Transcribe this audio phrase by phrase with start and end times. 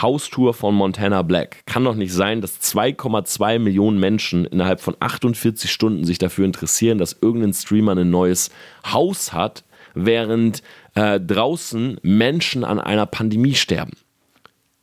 [0.00, 1.62] Haustour von Montana Black.
[1.66, 6.98] Kann doch nicht sein, dass 2,2 Millionen Menschen innerhalb von 48 Stunden sich dafür interessieren,
[6.98, 8.50] dass irgendein Streamer ein neues
[8.86, 9.64] Haus hat,
[9.94, 10.62] während
[10.94, 13.92] äh, draußen Menschen an einer Pandemie sterben.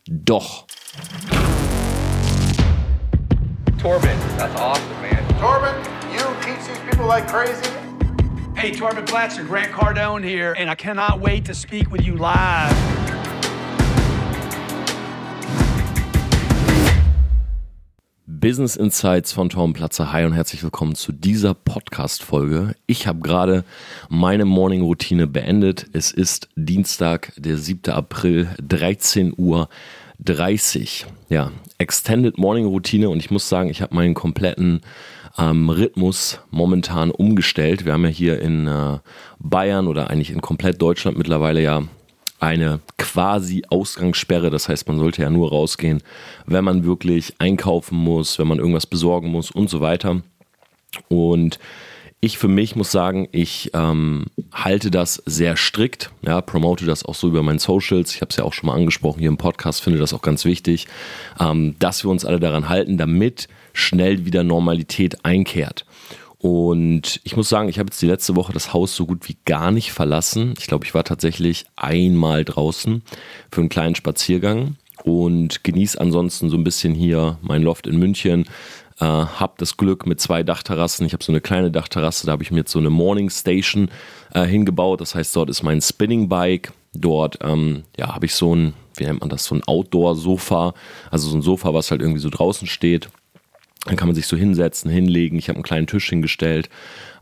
[0.08, 0.66] Doch.
[3.82, 5.24] Torben, that's awesome, man.
[5.40, 5.76] Torben,
[6.12, 7.70] you teach these people like crazy?
[8.56, 12.95] Hey, Torben Platzer, Grant Cardone here, and I cannot wait to speak with you live.
[18.46, 20.14] Business Insights von Tom Platzer.
[20.14, 22.76] Hi und herzlich willkommen zu dieser Podcast-Folge.
[22.86, 23.64] Ich habe gerade
[24.08, 25.88] meine Morning-Routine beendet.
[25.94, 27.92] Es ist Dienstag, der 7.
[27.92, 29.68] April, 13 Uhr.
[30.24, 31.08] 30.
[31.28, 34.82] Ja, Extended Morning Routine und ich muss sagen, ich habe meinen kompletten
[35.40, 37.84] ähm, Rhythmus momentan umgestellt.
[37.84, 39.00] Wir haben ja hier in äh,
[39.40, 41.82] Bayern oder eigentlich in komplett Deutschland mittlerweile ja
[42.40, 44.50] eine quasi Ausgangssperre.
[44.50, 46.04] Das heißt, man sollte ja nur rausgehen,
[46.46, 50.22] wenn man wirklich einkaufen muss, wenn man irgendwas besorgen muss und so weiter.
[51.08, 51.60] Und
[52.22, 57.14] ich für mich muss sagen, ich ähm, halte das sehr strikt, ja, promote das auch
[57.14, 58.16] so über meinen Socials.
[58.16, 60.44] Ich habe es ja auch schon mal angesprochen hier im Podcast, finde das auch ganz
[60.46, 60.88] wichtig,
[61.40, 65.86] ähm, dass wir uns alle daran halten, damit schnell wieder Normalität einkehrt.
[66.38, 69.38] Und ich muss sagen, ich habe jetzt die letzte Woche das Haus so gut wie
[69.46, 70.54] gar nicht verlassen.
[70.60, 73.04] Ich glaube, ich war tatsächlich einmal draußen
[73.52, 78.46] für einen kleinen Spaziergang und genieße ansonsten so ein bisschen hier mein Loft in München.
[79.00, 81.06] Äh, hab das Glück mit zwei Dachterrassen.
[81.06, 83.90] Ich habe so eine kleine Dachterrasse, da habe ich mir jetzt so eine Morning Station
[84.34, 85.02] äh, hingebaut.
[85.02, 86.72] Das heißt, dort ist mein Spinning Bike.
[86.94, 90.74] Dort ähm, ja, habe ich so ein, wie nennt man das, so ein Outdoor-Sofa.
[91.12, 93.10] Also so ein Sofa, was halt irgendwie so draußen steht.
[93.86, 95.38] Dann kann man sich so hinsetzen, hinlegen.
[95.40, 96.70] Ich habe einen kleinen Tisch hingestellt,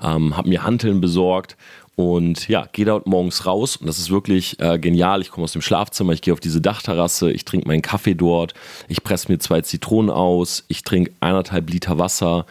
[0.01, 1.55] ähm, habe mir Hanteln besorgt
[1.95, 5.21] und ja, gehe dort morgens raus und das ist wirklich äh, genial.
[5.21, 8.53] Ich komme aus dem Schlafzimmer, ich gehe auf diese Dachterrasse, ich trinke meinen Kaffee dort,
[8.87, 12.45] ich presse mir zwei Zitronen aus, ich trinke eineinhalb Liter Wasser.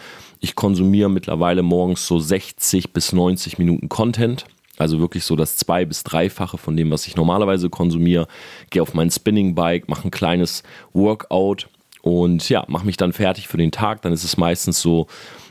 [0.44, 4.44] Ich konsumiere mittlerweile morgens so 60 bis 90 Minuten Content.
[4.78, 8.26] Also wirklich so das zwei- bis dreifache von dem, was ich normalerweise konsumiere.
[8.70, 11.68] Gehe auf mein Spinning Bike, mache ein kleines Workout
[12.02, 14.02] und ja, mache mich dann fertig für den Tag.
[14.02, 15.06] Dann ist es meistens so,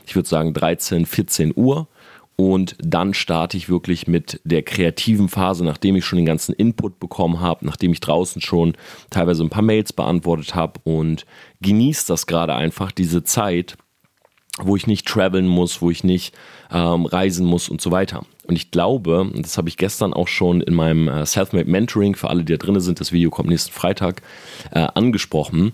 [0.06, 1.88] ich würde sagen 13, 14 Uhr.
[2.36, 6.98] Und dann starte ich wirklich mit der kreativen Phase, nachdem ich schon den ganzen Input
[6.98, 8.74] bekommen habe, nachdem ich draußen schon
[9.10, 11.26] teilweise ein paar Mails beantwortet habe und
[11.60, 13.76] genieße das gerade einfach, diese Zeit,
[14.58, 16.34] wo ich nicht traveln muss, wo ich nicht
[16.70, 18.24] ähm, reisen muss und so weiter.
[18.46, 22.28] Und ich glaube, das habe ich gestern auch schon in meinem äh, Selfmade Mentoring, für
[22.28, 24.22] alle, die da drin sind, das Video kommt nächsten Freitag,
[24.72, 25.72] äh, angesprochen.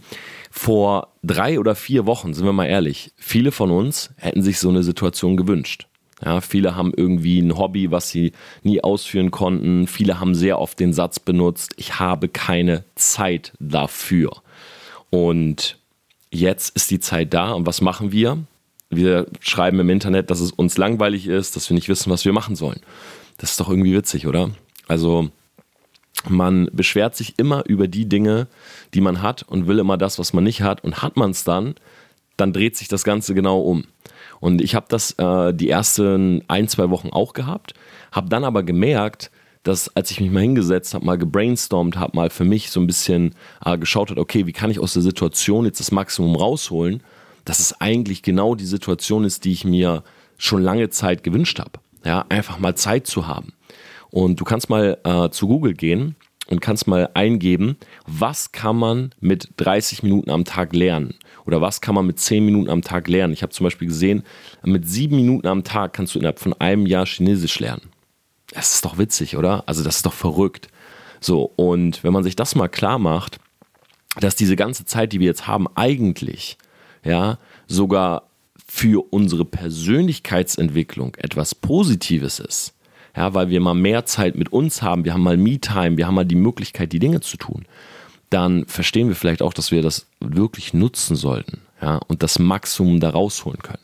[0.59, 4.69] Vor drei oder vier Wochen, sind wir mal ehrlich, viele von uns hätten sich so
[4.69, 5.87] eine Situation gewünscht.
[6.21, 8.33] Ja, viele haben irgendwie ein Hobby, was sie
[8.65, 9.87] nie ausführen konnten.
[9.87, 14.33] Viele haben sehr oft den Satz benutzt, ich habe keine Zeit dafür.
[15.11, 15.79] Und
[16.33, 18.39] jetzt ist die Zeit da und was machen wir?
[18.91, 22.33] Wir schreiben im Internet, dass es uns langweilig ist, dass wir nicht wissen, was wir
[22.33, 22.81] machen sollen.
[23.37, 24.51] Das ist doch irgendwie witzig, oder?
[24.89, 25.31] Also
[26.29, 28.49] man beschwert sich immer über die Dinge,
[28.95, 30.83] die man hat und will immer das, was man nicht hat.
[30.85, 31.75] Und hat man es dann,
[32.37, 33.85] dann dreht sich das Ganze genau um.
[34.41, 37.75] Und ich habe das äh, die ersten ein, zwei Wochen auch gehabt,
[38.13, 39.31] habe dann aber gemerkt,
[39.65, 42.87] dass als ich mich mal hingesetzt habe, mal gebrainstormt habe, mal für mich so ein
[42.87, 47.03] bisschen äh, geschaut hat, okay, wie kann ich aus der Situation jetzt das Maximum rausholen,
[47.45, 50.05] dass es eigentlich genau die Situation ist, die ich mir
[50.37, 51.73] schon lange Zeit gewünscht habe.
[52.05, 53.53] Ja, einfach mal Zeit zu haben.
[54.11, 56.17] Und du kannst mal äh, zu Google gehen
[56.49, 57.77] und kannst mal eingeben,
[58.07, 61.15] was kann man mit 30 Minuten am Tag lernen
[61.45, 63.33] oder was kann man mit 10 Minuten am Tag lernen.
[63.33, 64.23] Ich habe zum Beispiel gesehen,
[64.65, 67.91] mit 7 Minuten am Tag kannst du innerhalb von einem Jahr Chinesisch lernen.
[68.53, 69.63] Das ist doch witzig, oder?
[69.67, 70.69] Also das ist doch verrückt.
[71.21, 73.39] So, und wenn man sich das mal klar macht,
[74.21, 76.57] dass diese ganze Zeit, die wir jetzt haben, eigentlich
[77.05, 78.29] ja sogar
[78.67, 82.75] für unsere Persönlichkeitsentwicklung etwas Positives ist,
[83.19, 86.15] ja, weil wir mal mehr Zeit mit uns haben, wir haben mal Me-Time, wir haben
[86.15, 87.65] mal die Möglichkeit, die Dinge zu tun,
[88.31, 93.01] dann verstehen wir vielleicht auch, dass wir das wirklich nutzen sollten ja, und das Maximum
[93.01, 93.83] da rausholen können.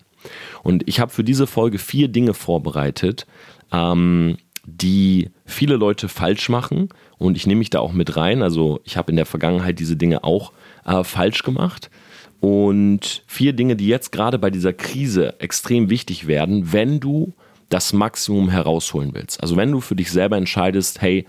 [0.62, 3.26] Und ich habe für diese Folge vier Dinge vorbereitet,
[3.72, 4.36] ähm,
[4.66, 8.40] die viele Leute falsch machen und ich nehme mich da auch mit rein.
[8.40, 10.52] Also ich habe in der Vergangenheit diese Dinge auch
[10.84, 11.90] äh, falsch gemacht.
[12.38, 17.32] Und vier Dinge, die jetzt gerade bei dieser Krise extrem wichtig werden, wenn du
[17.68, 19.40] das Maximum herausholen willst.
[19.42, 21.26] Also wenn du für dich selber entscheidest, hey,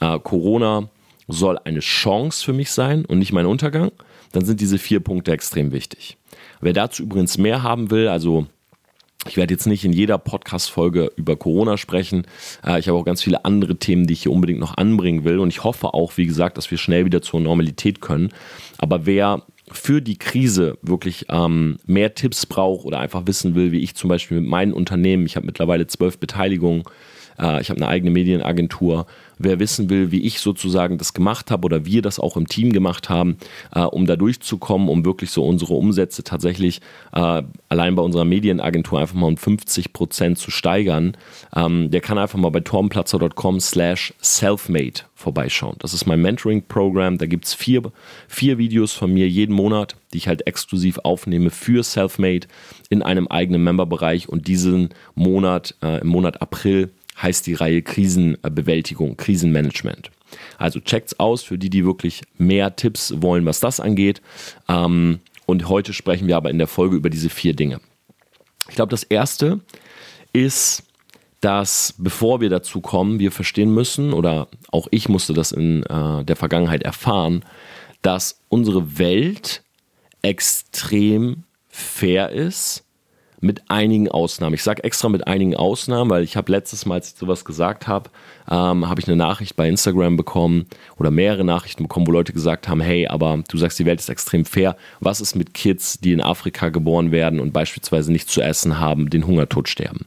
[0.00, 0.88] äh, Corona
[1.28, 3.92] soll eine Chance für mich sein und nicht mein Untergang,
[4.32, 6.16] dann sind diese vier Punkte extrem wichtig.
[6.60, 8.46] Wer dazu übrigens mehr haben will, also
[9.28, 12.26] Ich werde jetzt nicht in jeder Podcast-Folge über Corona sprechen.
[12.66, 15.38] Äh, ich habe auch ganz viele andere Themen, die ich hier unbedingt noch anbringen will.
[15.38, 18.32] Und ich hoffe auch, wie gesagt, dass wir schnell wieder zur Normalität können.
[18.78, 23.80] Aber wer für die Krise wirklich ähm, mehr Tipps braucht oder einfach wissen will, wie
[23.80, 26.82] ich zum Beispiel mit meinen Unternehmen, ich habe mittlerweile zwölf Beteiligungen,
[27.42, 29.06] äh, ich habe eine eigene Medienagentur.
[29.38, 32.72] Wer wissen will, wie ich sozusagen das gemacht habe oder wir das auch im Team
[32.72, 33.38] gemacht haben,
[33.74, 36.80] äh, um da durchzukommen, um wirklich so unsere Umsätze tatsächlich
[37.12, 41.16] äh, allein bei unserer Medienagentur einfach mal um 50 Prozent zu steigern,
[41.54, 45.76] ähm, der kann einfach mal bei tormplatzer.com slash selfmade vorbeischauen.
[45.78, 47.18] Das ist mein Mentoring-Programm.
[47.18, 47.82] Da gibt es vier,
[48.28, 52.48] vier Videos von mir jeden Monat, die ich halt exklusiv aufnehme für Selfmade
[52.90, 54.28] in einem eigenen Memberbereich.
[54.28, 56.90] Und diesen Monat, äh, im Monat April,
[57.22, 60.10] heißt die Reihe Krisenbewältigung, Krisenmanagement.
[60.58, 64.22] Also checkt's aus für die, die wirklich mehr Tipps wollen, was das angeht.
[64.68, 67.80] Ähm, und heute sprechen wir aber in der Folge über diese vier Dinge.
[68.68, 69.60] Ich glaube, das erste
[70.32, 70.84] ist,
[71.40, 76.24] dass bevor wir dazu kommen, wir verstehen müssen, oder auch ich musste das in äh,
[76.24, 77.44] der Vergangenheit erfahren,
[78.00, 79.62] dass unsere Welt
[80.22, 82.84] extrem fair ist
[83.42, 84.54] mit einigen Ausnahmen.
[84.54, 87.88] Ich sage extra mit einigen Ausnahmen, weil ich habe letztes Mal, als ich sowas gesagt
[87.88, 88.08] habe,
[88.48, 90.66] ähm, habe ich eine Nachricht bei Instagram bekommen
[90.96, 94.08] oder mehrere Nachrichten bekommen, wo Leute gesagt haben, hey, aber du sagst, die Welt ist
[94.08, 94.76] extrem fair.
[95.00, 99.10] Was ist mit Kids, die in Afrika geboren werden und beispielsweise nichts zu essen haben,
[99.10, 100.06] den Hungertod sterben?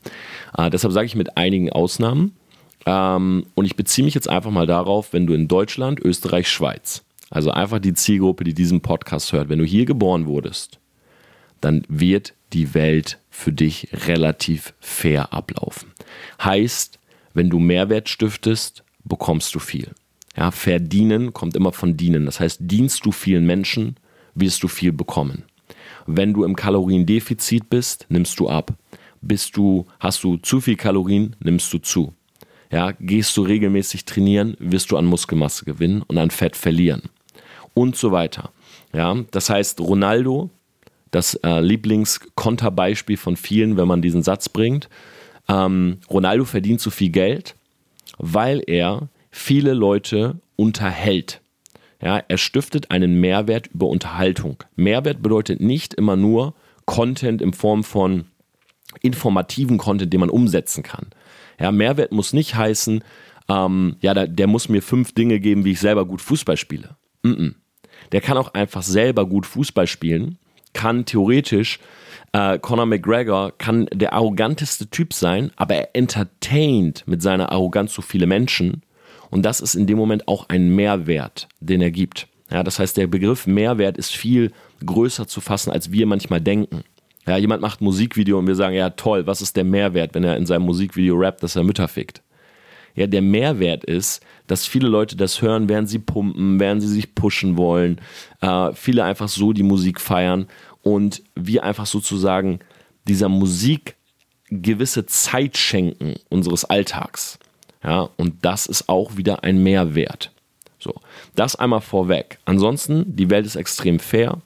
[0.58, 2.38] Äh, deshalb sage ich mit einigen Ausnahmen.
[2.86, 7.04] Ähm, und ich beziehe mich jetzt einfach mal darauf, wenn du in Deutschland, Österreich, Schweiz,
[7.30, 10.80] also einfach die Zielgruppe, die diesen Podcast hört, wenn du hier geboren wurdest,
[11.62, 15.92] dann wird die Welt für dich relativ fair ablaufen.
[16.44, 17.00] Heißt,
[17.34, 19.92] wenn du Mehrwert stiftest, bekommst du viel.
[20.38, 22.26] Ja, verdienen kommt immer von dienen.
[22.26, 23.96] Das heißt, dienst du vielen Menschen,
[24.34, 25.44] wirst du viel bekommen.
[26.06, 28.74] Wenn du im Kaloriendefizit bist, nimmst du ab.
[29.22, 32.14] Bist du, hast du zu viel Kalorien, nimmst du zu.
[32.72, 37.04] Ja, gehst du regelmäßig trainieren, wirst du an Muskelmasse gewinnen und an Fett verlieren.
[37.74, 38.52] Und so weiter.
[38.94, 40.50] Ja, das heißt, Ronaldo
[41.16, 44.90] das äh, Lieblingskonterbeispiel von vielen, wenn man diesen Satz bringt.
[45.48, 47.56] Ähm, Ronaldo verdient zu viel Geld,
[48.18, 51.42] weil er viele Leute unterhält.
[52.02, 54.58] Ja, er stiftet einen Mehrwert über Unterhaltung.
[54.76, 56.54] Mehrwert bedeutet nicht immer nur
[56.86, 58.26] Content in Form von
[59.02, 61.08] informativen Content, den man umsetzen kann.
[61.60, 63.04] Ja, Mehrwert muss nicht heißen,
[63.48, 66.98] ähm, ja, der, der, muss mir fünf Dinge geben, wie ich selber gut Fußball spiele.
[67.24, 67.54] Mm -mm.
[68.12, 70.38] Der kann auch einfach selber gut Fußball spielen
[70.76, 71.80] kann theoretisch
[72.34, 78.04] äh, Conor McGregor kann der arroganteste Typ sein, aber er entertaint mit seiner Arroganz so
[78.04, 78.84] viele Menschen
[79.32, 82.28] und das ist in dem Moment auch ein Mehrwert, den er gibt.
[82.52, 84.52] Ja, das heißt, der Begriff Mehrwert ist viel
[84.86, 86.84] größer zu fassen, als wir manchmal denken.
[87.26, 90.24] Ja, jemand macht ein Musikvideo und wir sagen, ja toll, was ist der Mehrwert, wenn
[90.24, 92.22] er in seinem Musikvideo rappt, dass er Mütter fickt?
[92.96, 97.14] Ja, der Mehrwert ist, dass viele Leute das hören, während sie pumpen, während sie sich
[97.14, 98.00] pushen wollen.
[98.42, 100.48] Äh, viele einfach so die Musik feiern
[100.82, 102.60] und wir einfach sozusagen
[103.08, 103.96] dieser Musik
[104.50, 107.40] gewisse Zeit schenken unseres Alltags.
[107.84, 110.32] Ja, und das ist auch wieder ein Mehrwert.
[110.80, 110.94] So,
[111.36, 112.40] das einmal vorweg.
[112.46, 114.42] Ansonsten, die Welt ist extrem fair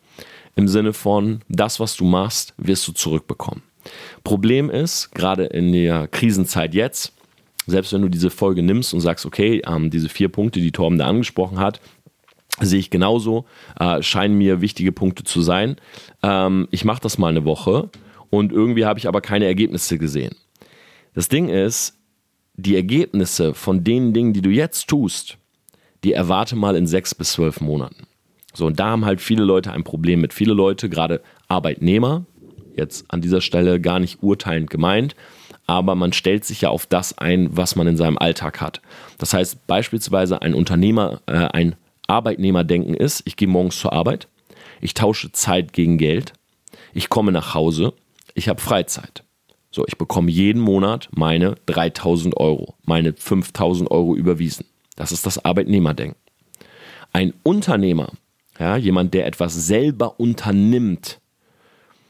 [0.55, 3.61] im Sinne von, das, was du machst, wirst du zurückbekommen.
[4.23, 7.13] Problem ist, gerade in der Krisenzeit jetzt,
[7.69, 10.97] selbst wenn du diese Folge nimmst und sagst, okay, ähm, diese vier Punkte, die Torben
[10.97, 11.79] da angesprochen hat,
[12.61, 13.45] sehe ich genauso,
[13.79, 15.77] äh, scheinen mir wichtige Punkte zu sein.
[16.23, 17.89] Ähm, ich mache das mal eine Woche
[18.29, 20.35] und irgendwie habe ich aber keine Ergebnisse gesehen.
[21.13, 21.97] Das Ding ist,
[22.55, 25.37] die Ergebnisse von den Dingen, die du jetzt tust,
[26.03, 28.07] die erwarte mal in sechs bis zwölf Monaten.
[28.53, 30.33] So, und da haben halt viele Leute ein Problem mit.
[30.33, 32.25] Viele Leute, gerade Arbeitnehmer,
[32.75, 35.15] jetzt an dieser Stelle gar nicht urteilend gemeint,
[35.69, 38.81] aber man stellt sich ja auf das ein, was man in seinem Alltag hat.
[39.19, 41.75] Das heißt beispielsweise ein Unternehmer, äh, ein
[42.07, 44.27] Arbeitnehmerdenken ist, ich gehe morgens zur Arbeit,
[44.81, 46.33] ich tausche Zeit gegen Geld,
[46.91, 47.93] ich komme nach Hause,
[48.33, 49.23] ich habe Freizeit.
[49.69, 54.65] So, ich bekomme jeden Monat meine 3000 Euro, meine 5000 Euro überwiesen.
[54.95, 56.17] Das ist das Arbeitnehmerdenken.
[57.13, 58.13] Ein Unternehmer,
[58.57, 61.19] ja, jemand, der etwas selber unternimmt,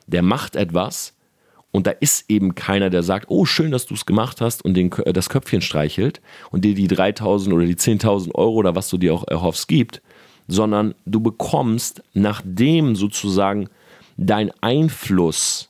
[0.07, 1.13] der macht etwas,
[1.71, 4.73] und da ist eben keiner, der sagt, oh, schön, dass du es gemacht hast und
[4.73, 6.21] den, äh, das Köpfchen streichelt
[6.51, 10.01] und dir die 3000 oder die 10.000 Euro oder was du dir auch erhoffst gibt,
[10.47, 13.69] sondern du bekommst, nachdem sozusagen
[14.17, 15.69] dein Einfluss,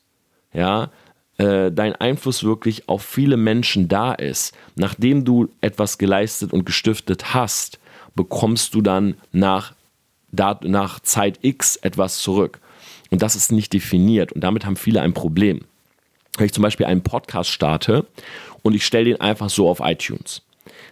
[0.53, 0.89] ja,
[1.37, 7.33] äh, dein Einfluss wirklich auf viele Menschen da ist, nachdem du etwas geleistet und gestiftet
[7.33, 7.79] hast,
[8.15, 9.73] bekommst du dann nach,
[10.31, 12.59] nach Zeit X etwas zurück.
[13.11, 15.61] Und das ist nicht definiert und damit haben viele ein Problem.
[16.37, 18.05] Wenn ich zum Beispiel einen Podcast starte
[18.61, 20.41] und ich stelle den einfach so auf iTunes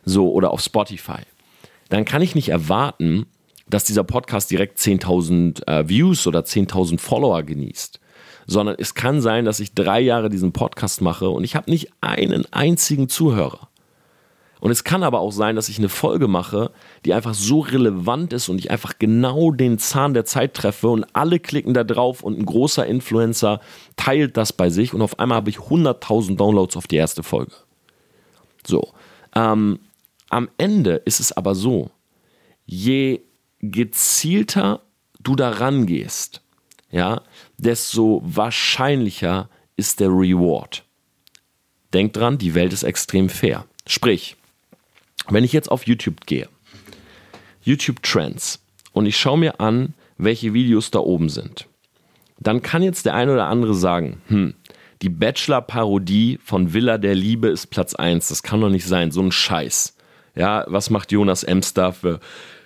[0.05, 1.21] so oder auf Spotify,
[1.89, 3.27] dann kann ich nicht erwarten,
[3.69, 7.99] dass dieser Podcast direkt 10.000 äh, Views oder 10.000 Follower genießt,
[8.45, 11.89] sondern es kann sein, dass ich drei Jahre diesen Podcast mache und ich habe nicht
[12.01, 13.67] einen einzigen Zuhörer.
[14.59, 16.71] Und es kann aber auch sein, dass ich eine Folge mache,
[17.05, 21.05] die einfach so relevant ist und ich einfach genau den Zahn der Zeit treffe und
[21.13, 23.59] alle klicken da drauf und ein großer Influencer
[23.95, 27.51] teilt das bei sich und auf einmal habe ich 100.000 Downloads auf die erste Folge.
[28.65, 28.93] So.
[29.35, 29.79] Ähm,
[30.29, 31.91] am Ende ist es aber so,
[32.65, 33.21] je
[33.59, 34.81] gezielter
[35.19, 36.41] du daran gehst,
[36.91, 37.21] ja,
[37.57, 40.83] desto wahrscheinlicher ist der Reward.
[41.93, 43.65] Denk dran, die Welt ist extrem fair.
[43.85, 44.35] Sprich,
[45.29, 46.47] wenn ich jetzt auf YouTube gehe,
[47.61, 48.61] YouTube Trends,
[48.93, 51.67] und ich schaue mir an, welche Videos da oben sind,
[52.39, 54.55] dann kann jetzt der eine oder andere sagen, hm,
[55.01, 58.29] die Bachelor-Parodie von Villa der Liebe ist Platz 1.
[58.29, 59.95] Das kann doch nicht sein, so ein Scheiß.
[60.35, 62.19] Ja, was macht Jonas Emster für,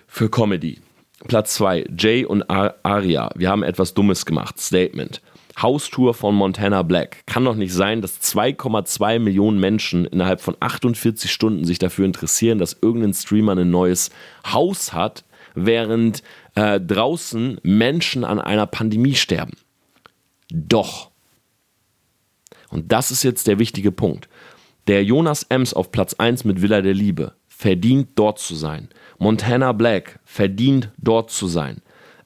[0.06, 0.80] für Comedy?
[1.28, 3.30] Platz 2, Jay und Aria.
[3.34, 4.58] Wir haben etwas Dummes gemacht.
[4.58, 5.20] Statement.
[5.60, 7.22] Haustour von Montana Black.
[7.26, 12.58] Kann doch nicht sein, dass 2,2 Millionen Menschen innerhalb von 48 Stunden sich dafür interessieren,
[12.58, 14.10] dass irgendein Streamer ein neues
[14.50, 16.22] Haus hat, während
[16.54, 19.52] äh, draußen Menschen an einer Pandemie sterben.
[20.50, 21.10] Doch.
[22.70, 24.28] Und das ist jetzt der wichtige Punkt.
[24.86, 28.88] Der Jonas Ems auf Platz 1 mit Villa der Liebe verdient dort zu sein.
[29.18, 31.80] Montana Black verdient dort zu sein.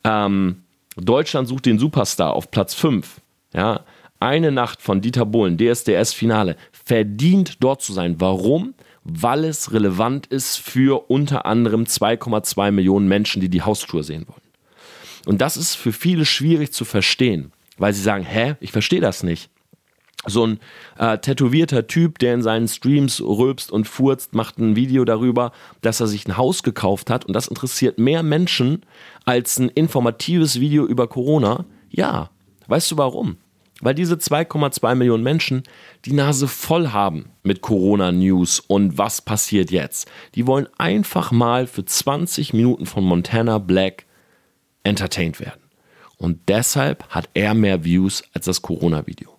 [0.05, 0.63] Ähm,
[1.05, 3.21] Deutschland sucht den Superstar auf Platz 5.
[3.53, 3.85] Ja,
[4.19, 8.17] eine Nacht von Dieter Bohlen, DSDS-Finale, verdient dort zu sein.
[8.19, 8.75] Warum?
[9.05, 14.41] Weil es relevant ist für unter anderem 2,2 Millionen Menschen, die die Haustour sehen wollen.
[15.27, 19.23] Und das ist für viele schwierig zu verstehen, weil sie sagen, hä, ich verstehe das
[19.23, 19.51] nicht
[20.25, 20.61] so ein
[20.99, 26.01] äh, tätowierter Typ, der in seinen Streams rülpst und furzt, macht ein Video darüber, dass
[26.01, 28.83] er sich ein Haus gekauft hat und das interessiert mehr Menschen
[29.25, 31.65] als ein informatives Video über Corona.
[31.91, 32.31] Ja,
[32.67, 33.37] weißt du warum?
[33.81, 35.63] Weil diese 2,2 Millionen Menschen
[36.07, 40.11] die Nase voll haben mit Corona-News und was passiert jetzt.
[40.35, 44.07] Die wollen einfach mal für 20 Minuten von Montana Black
[44.83, 45.61] entertained werden.
[46.17, 49.36] Und deshalb hat er mehr Views als das Corona-Video.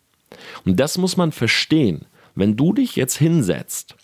[0.67, 2.07] Und das muss man verstehen.
[2.35, 3.95] Wenn du dich jetzt hinsetzt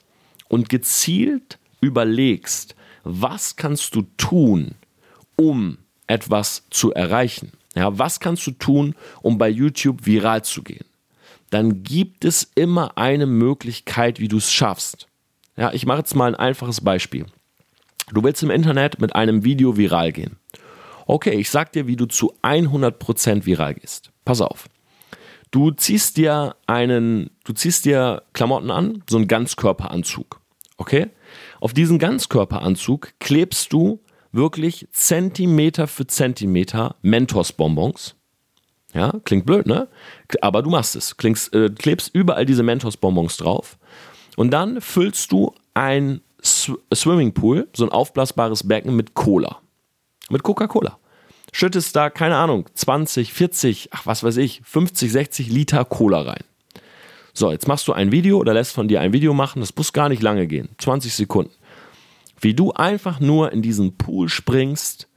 [0.47, 4.75] und gezielt überlegst, was kannst du tun,
[5.35, 7.51] um etwas zu erreichen?
[7.75, 10.85] Ja, was kannst du tun, um bei YouTube viral zu gehen?
[11.49, 15.09] Dann gibt es immer eine Möglichkeit, wie du es schaffst.
[15.57, 17.25] Ja, ich mache jetzt mal ein einfaches Beispiel.
[18.13, 20.37] Du willst im Internet mit einem Video viral gehen.
[21.07, 24.13] Okay, ich sag dir, wie du zu 100% viral gehst.
[24.23, 24.69] Pass auf.
[25.53, 30.41] Du ziehst dir einen, du ziehst dir Klamotten an, so einen Ganzkörperanzug.
[30.77, 31.11] Okay?
[31.61, 33.99] Auf diesen Ganzkörperanzug klebst du
[34.31, 38.15] wirklich Zentimeter für Zentimeter Mentos-Bonbons.
[38.95, 39.87] Ja, klingt blöd, ne?
[40.41, 41.17] Aber du machst es.
[41.17, 43.77] Klingst, äh, klebst überall diese Mentos-Bonbons drauf.
[44.35, 49.59] Und dann füllst du ein Sw Swimmingpool, so ein aufblasbares Becken mit Cola.
[50.31, 50.97] Mit Coca-Cola
[51.53, 56.43] schüttest da, keine Ahnung, 20, 40, ach was weiß ich, 50, 60 Liter Cola rein.
[57.33, 59.93] So, jetzt machst du ein Video oder lässt von dir ein Video machen, das muss
[59.93, 61.53] gar nicht lange gehen, 20 Sekunden.
[62.39, 65.07] Wie du einfach nur in diesen Pool springst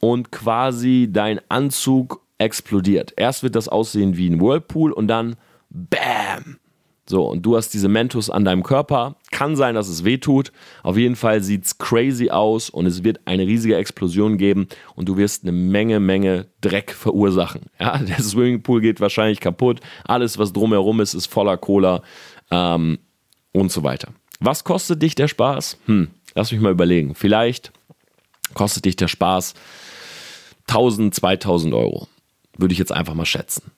[0.00, 3.14] und quasi dein Anzug explodiert.
[3.16, 5.36] Erst wird das aussehen wie ein Whirlpool und dann
[5.70, 6.58] BAM!
[7.08, 9.16] So, und du hast diese Mentos an deinem Körper.
[9.30, 10.52] Kann sein, dass es weh tut.
[10.82, 15.08] Auf jeden Fall sieht es crazy aus und es wird eine riesige Explosion geben und
[15.08, 17.62] du wirst eine Menge, Menge Dreck verursachen.
[17.80, 19.80] Ja, der Swimmingpool geht wahrscheinlich kaputt.
[20.04, 22.02] Alles, was drumherum ist, ist voller Cola
[22.50, 22.98] ähm,
[23.52, 24.12] und so weiter.
[24.40, 25.78] Was kostet dich der Spaß?
[25.86, 27.14] Hm, lass mich mal überlegen.
[27.14, 27.72] Vielleicht
[28.54, 29.54] kostet dich der Spaß
[30.66, 32.08] 1000, 2000 Euro.
[32.58, 33.70] Würde ich jetzt einfach mal schätzen.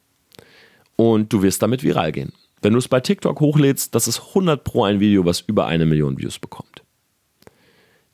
[0.96, 2.32] Und du wirst damit viral gehen.
[2.62, 5.86] Wenn du es bei TikTok hochlädst, das ist 100 pro ein Video, was über eine
[5.86, 6.82] Million Views bekommt.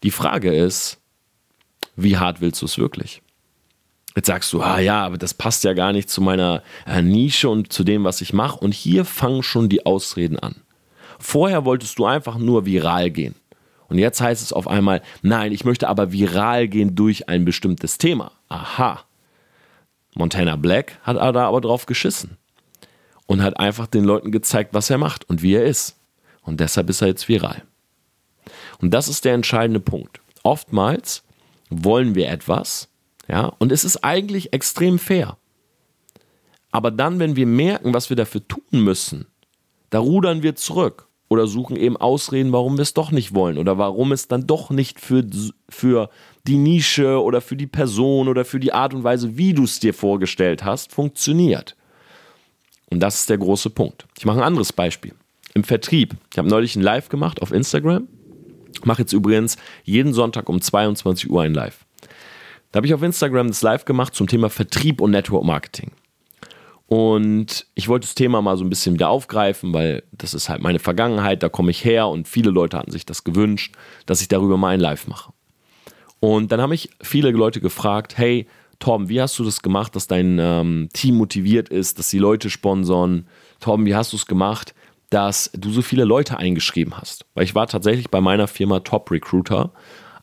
[0.02, 0.98] Die Frage ist,
[1.96, 3.22] wie hart willst du es wirklich?
[4.14, 7.48] Jetzt sagst du, ah ja, aber das passt ja gar nicht zu meiner äh, Nische
[7.50, 8.58] und zu dem, was ich mache.
[8.58, 10.62] Und hier fangen schon die Ausreden an.
[11.18, 13.34] Vorher wolltest du einfach nur viral gehen.
[13.88, 17.98] Und jetzt heißt es auf einmal, nein, ich möchte aber viral gehen durch ein bestimmtes
[17.98, 18.32] Thema.
[18.48, 19.04] Aha.
[20.14, 22.38] Montana Black hat da aber drauf geschissen
[23.26, 25.98] und hat einfach den Leuten gezeigt, was er macht und wie er ist.
[26.42, 27.62] Und deshalb ist er jetzt viral.
[28.80, 30.20] Und das ist der entscheidende Punkt.
[30.42, 31.24] Oftmals
[31.70, 32.88] wollen wir etwas,
[33.28, 35.36] ja, und es ist eigentlich extrem fair.
[36.70, 39.26] Aber dann, wenn wir merken, was wir dafür tun müssen,
[39.90, 43.78] da rudern wir zurück oder suchen eben Ausreden, warum wir es doch nicht wollen oder
[43.78, 45.24] warum es dann doch nicht für,
[45.68, 46.10] für
[46.46, 49.80] die Nische oder für die Person oder für die Art und Weise, wie du es
[49.80, 51.76] dir vorgestellt hast, funktioniert.
[52.90, 54.06] Und das ist der große Punkt.
[54.16, 55.14] Ich mache ein anderes Beispiel.
[55.54, 56.14] Im Vertrieb.
[56.30, 58.08] Ich habe neulich ein Live gemacht auf Instagram.
[58.84, 61.86] Mache jetzt übrigens jeden Sonntag um 22 Uhr ein Live.
[62.70, 65.92] Da habe ich auf Instagram das Live gemacht zum Thema Vertrieb und Network Marketing.
[66.86, 70.62] Und ich wollte das Thema mal so ein bisschen wieder aufgreifen, weil das ist halt
[70.62, 73.74] meine Vergangenheit, da komme ich her und viele Leute hatten sich das gewünscht,
[74.06, 75.32] dass ich darüber mal ein Live mache.
[76.20, 78.46] Und dann habe ich viele Leute gefragt, hey,
[78.78, 82.50] Torben, wie hast du das gemacht, dass dein ähm, Team motiviert ist, dass die Leute
[82.50, 83.26] sponsoren?
[83.60, 84.74] Torben, wie hast du es gemacht,
[85.10, 87.24] dass du so viele Leute eingeschrieben hast?
[87.34, 89.70] Weil ich war tatsächlich bei meiner Firma Top Recruiter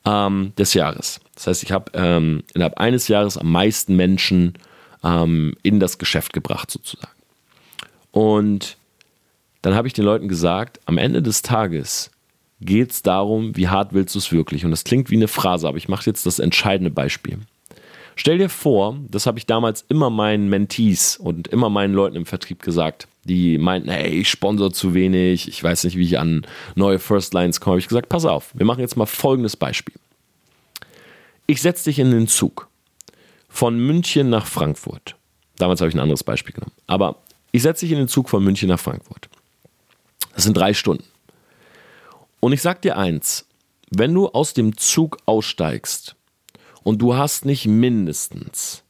[0.05, 1.19] ähm, des Jahres.
[1.35, 4.53] Das heißt, ich habe ähm, innerhalb eines Jahres am meisten Menschen
[5.03, 7.13] ähm, in das Geschäft gebracht, sozusagen.
[8.11, 8.77] Und
[9.61, 12.11] dann habe ich den Leuten gesagt, am Ende des Tages
[12.61, 14.65] geht es darum, wie hart willst du es wirklich?
[14.65, 17.39] Und das klingt wie eine Phrase, aber ich mache jetzt das entscheidende Beispiel.
[18.15, 22.25] Stell dir vor, das habe ich damals immer meinen Mentees und immer meinen Leuten im
[22.25, 26.45] Vertrieb gesagt, die meinten, hey, ich sponsor zu wenig, ich weiß nicht, wie ich an
[26.75, 27.73] neue First Lines komme.
[27.73, 29.95] Habe ich gesagt, pass auf, wir machen jetzt mal folgendes Beispiel.
[31.47, 32.67] Ich setze dich in den Zug
[33.49, 35.15] von München nach Frankfurt.
[35.57, 36.73] Damals habe ich ein anderes Beispiel genommen.
[36.87, 37.17] Aber
[37.51, 39.29] ich setze dich in den Zug von München nach Frankfurt.
[40.33, 41.05] Das sind drei Stunden.
[42.39, 43.45] Und ich sage dir eins,
[43.89, 46.15] wenn du aus dem Zug aussteigst
[46.83, 48.83] und du hast nicht mindestens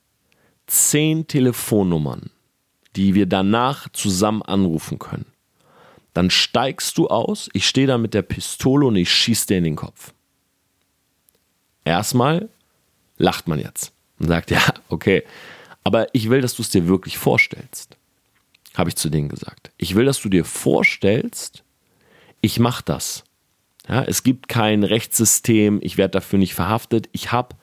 [0.67, 2.31] zehn Telefonnummern,
[2.95, 5.25] die wir danach zusammen anrufen können,
[6.13, 9.63] dann steigst du aus, ich stehe da mit der Pistole und ich schieße dir in
[9.63, 10.13] den Kopf.
[11.85, 12.49] Erstmal
[13.17, 15.23] lacht man jetzt und sagt, ja, okay,
[15.83, 17.97] aber ich will, dass du es dir wirklich vorstellst,
[18.75, 19.71] habe ich zu denen gesagt.
[19.77, 21.63] Ich will, dass du dir vorstellst,
[22.41, 23.23] ich mache das.
[23.87, 27.55] Ja, es gibt kein Rechtssystem, ich werde dafür nicht verhaftet, ich habe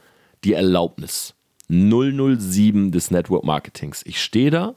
[0.44, 1.34] die Erlaubnis.
[1.68, 4.02] 007 des Network Marketings.
[4.04, 4.74] Ich stehe da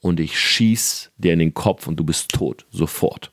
[0.00, 3.32] und ich schieß dir in den Kopf und du bist tot, sofort.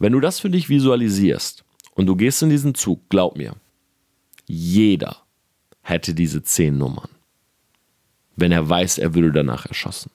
[0.00, 3.54] Wenn du das für dich visualisierst und du gehst in diesen Zug, glaub mir,
[4.46, 5.18] jeder
[5.82, 7.10] hätte diese zehn Nummern,
[8.34, 10.10] wenn er weiß, er würde danach erschossen.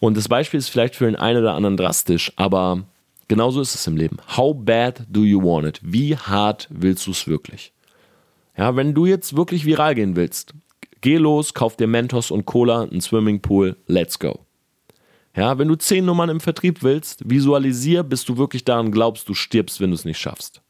[0.00, 2.84] Und das Beispiel ist vielleicht für den einen oder anderen drastisch, aber
[3.28, 4.16] genauso ist es im Leben.
[4.36, 5.80] How bad do you want it?
[5.82, 7.71] Wie hart willst du es wirklich?
[8.56, 10.54] Ja, wenn du jetzt wirklich viral gehen willst,
[11.00, 14.40] geh los, kauf dir Mentos und Cola, einen Swimmingpool, let's go.
[15.34, 19.34] Ja, wenn du zehn Nummern im Vertrieb willst, visualisier, bis du wirklich daran glaubst, du
[19.34, 20.60] stirbst, wenn du es nicht schaffst.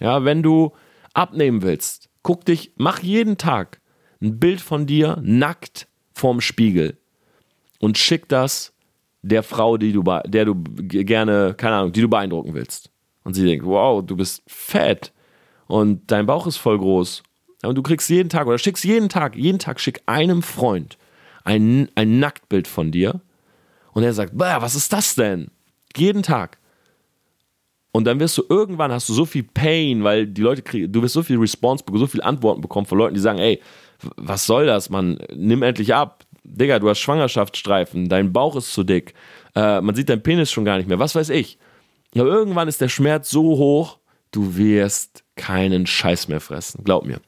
[0.00, 0.72] Ja, wenn du
[1.14, 3.80] abnehmen willst, guck dich, mach jeden Tag
[4.20, 6.98] ein Bild von dir nackt vorm Spiegel
[7.78, 8.72] und schick das
[9.22, 12.90] der Frau, die du, der du gerne, keine Ahnung, die du beeindrucken willst.
[13.22, 15.12] Und sie denkt, wow, du bist fett
[15.70, 17.22] und dein Bauch ist voll groß.
[17.62, 20.98] Und du kriegst jeden Tag oder schickst jeden Tag, jeden Tag schick einem Freund
[21.44, 23.20] ein, ein Nacktbild von dir
[23.92, 25.50] und er sagt, was ist das denn?
[25.96, 26.58] Jeden Tag.
[27.92, 31.02] Und dann wirst du irgendwann hast du so viel Pain, weil die Leute kriegen, du
[31.02, 33.60] wirst so viel Response, so viel Antworten bekommen von Leuten, die sagen, ey,
[34.16, 35.18] was soll das, Mann?
[35.34, 36.24] Nimm endlich ab.
[36.42, 39.14] Digga, du hast Schwangerschaftsstreifen, dein Bauch ist zu dick,
[39.54, 41.58] äh, man sieht deinen Penis schon gar nicht mehr, was weiß ich.
[42.14, 43.99] Aber irgendwann ist der Schmerz so hoch,
[44.30, 47.20] du wirst keinen Scheiß mehr fressen, glaub mir.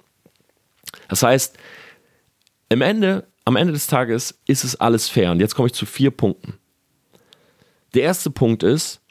[1.08, 1.56] Das heißt,
[2.70, 5.30] am Ende, am Ende des Tages ist es alles fair.
[5.30, 6.54] Und jetzt komme ich zu vier Punkten.
[7.94, 9.02] Der erste Punkt ist,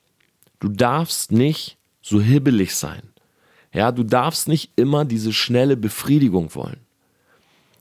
[0.62, 3.02] Du darfst nicht so hibbelig sein.
[3.74, 6.82] Ja, du darfst nicht immer diese schnelle Befriedigung wollen.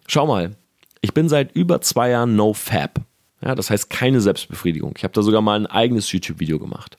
[0.09, 0.57] Schau mal,
[1.03, 3.03] ich bin seit über zwei Jahren No Fab.
[3.42, 4.94] Ja, das heißt keine Selbstbefriedigung.
[4.96, 6.96] Ich habe da sogar mal ein eigenes YouTube-Video gemacht.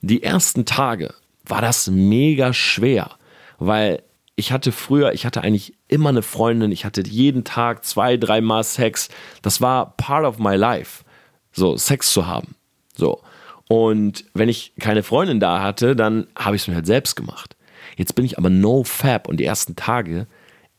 [0.00, 3.10] Die ersten Tage war das mega schwer,
[3.58, 4.02] weil
[4.36, 8.64] ich hatte früher, ich hatte eigentlich immer eine Freundin, ich hatte jeden Tag zwei, dreimal
[8.64, 9.08] Sex.
[9.42, 11.04] Das war part of my life,
[11.52, 12.54] so Sex zu haben.
[12.94, 13.20] So.
[13.68, 17.56] Und wenn ich keine Freundin da hatte, dann habe ich es mir halt selbst gemacht.
[17.96, 20.26] Jetzt bin ich aber no fab und die ersten Tage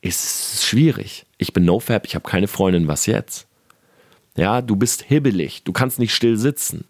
[0.01, 1.25] ist schwierig.
[1.37, 3.47] Ich bin no fab, ich habe keine Freundin, was jetzt?
[4.35, 6.85] Ja, du bist hibbelig, du kannst nicht still sitzen.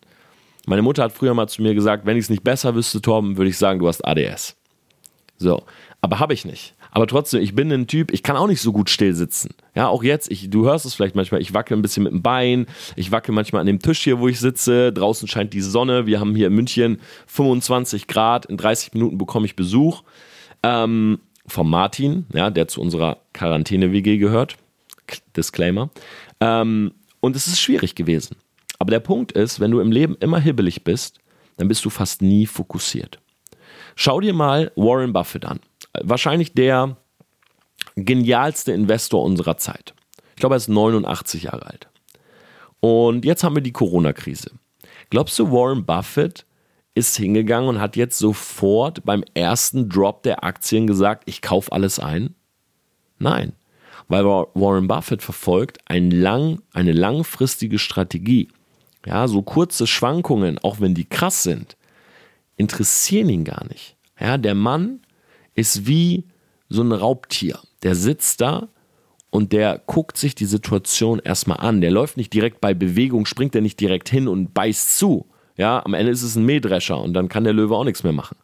[0.66, 3.38] Meine Mutter hat früher mal zu mir gesagt, wenn ich es nicht besser wüsste, Torben,
[3.38, 4.56] würde ich sagen, du hast ADS.
[5.38, 5.64] So,
[6.02, 6.76] aber habe ich nicht.
[6.92, 9.56] Aber trotzdem, ich bin ein Typ, ich kann auch nicht so gut still sitzen.
[9.74, 12.22] Ja, auch jetzt, ich, du hörst es vielleicht manchmal, ich wackel ein bisschen mit dem
[12.22, 16.06] Bein, ich wackel manchmal an dem Tisch hier, wo ich sitze, draußen scheint die Sonne,
[16.06, 20.04] wir haben hier in München 25 Grad, in 30 Minuten bekomme ich Besuch
[20.62, 24.58] ähm, vom Martin, ja, der zu unserer Quarantäne-WG gehört.
[25.36, 25.90] Disclaimer.
[26.40, 28.38] Ähm, und es ist schwierig gewesen.
[28.84, 31.22] Aber der Punkt ist, wenn du im Leben immer hibbelig bist,
[31.56, 33.18] dann bist du fast nie fokussiert.
[33.96, 35.62] Schau dir mal Warren Buffett an.
[36.02, 36.98] Wahrscheinlich der
[37.96, 39.94] genialste Investor unserer Zeit.
[40.36, 41.88] Ich glaube, er ist 89 Jahre alt.
[42.82, 44.52] Und jetzt haben wir die Corona-Krise.
[45.10, 46.46] Glaubst du, Warren Buffett
[46.94, 52.00] ist hingegangen und hat jetzt sofort beim ersten Drop der Aktien gesagt, ich kaufe alles
[52.00, 52.36] ein?
[53.18, 53.54] Nein,
[54.10, 58.50] weil Warren Buffett verfolgt ein lang, eine langfristige Strategie.
[59.06, 61.76] Ja, so kurze Schwankungen, auch wenn die krass sind,
[62.56, 63.98] interessieren ihn gar nicht.
[64.20, 65.02] Ja, der Mann
[65.56, 66.26] ist wie
[66.70, 67.60] so ein Raubtier.
[67.84, 68.70] Der sitzt da
[69.30, 71.82] und der guckt sich die Situation erstmal an.
[71.82, 75.26] Der läuft nicht direkt bei Bewegung, springt er nicht direkt hin und beißt zu.
[75.58, 78.14] Ja, am Ende ist es ein Mähdrescher und dann kann der Löwe auch nichts mehr
[78.14, 78.38] machen.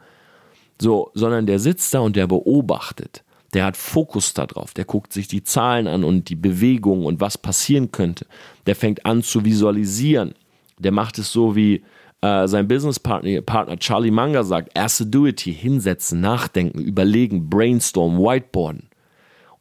[0.81, 3.23] So, sondern der sitzt da und der beobachtet.
[3.53, 4.73] Der hat Fokus darauf.
[4.73, 8.27] Der guckt sich die Zahlen an und die Bewegung und was passieren könnte.
[8.67, 10.35] Der fängt an zu visualisieren.
[10.79, 11.83] Der macht es so wie
[12.21, 18.89] äh, sein Businesspartner Partner Charlie Munger sagt: Assiduity, hinsetzen, nachdenken, überlegen, brainstorm, whiteboarden.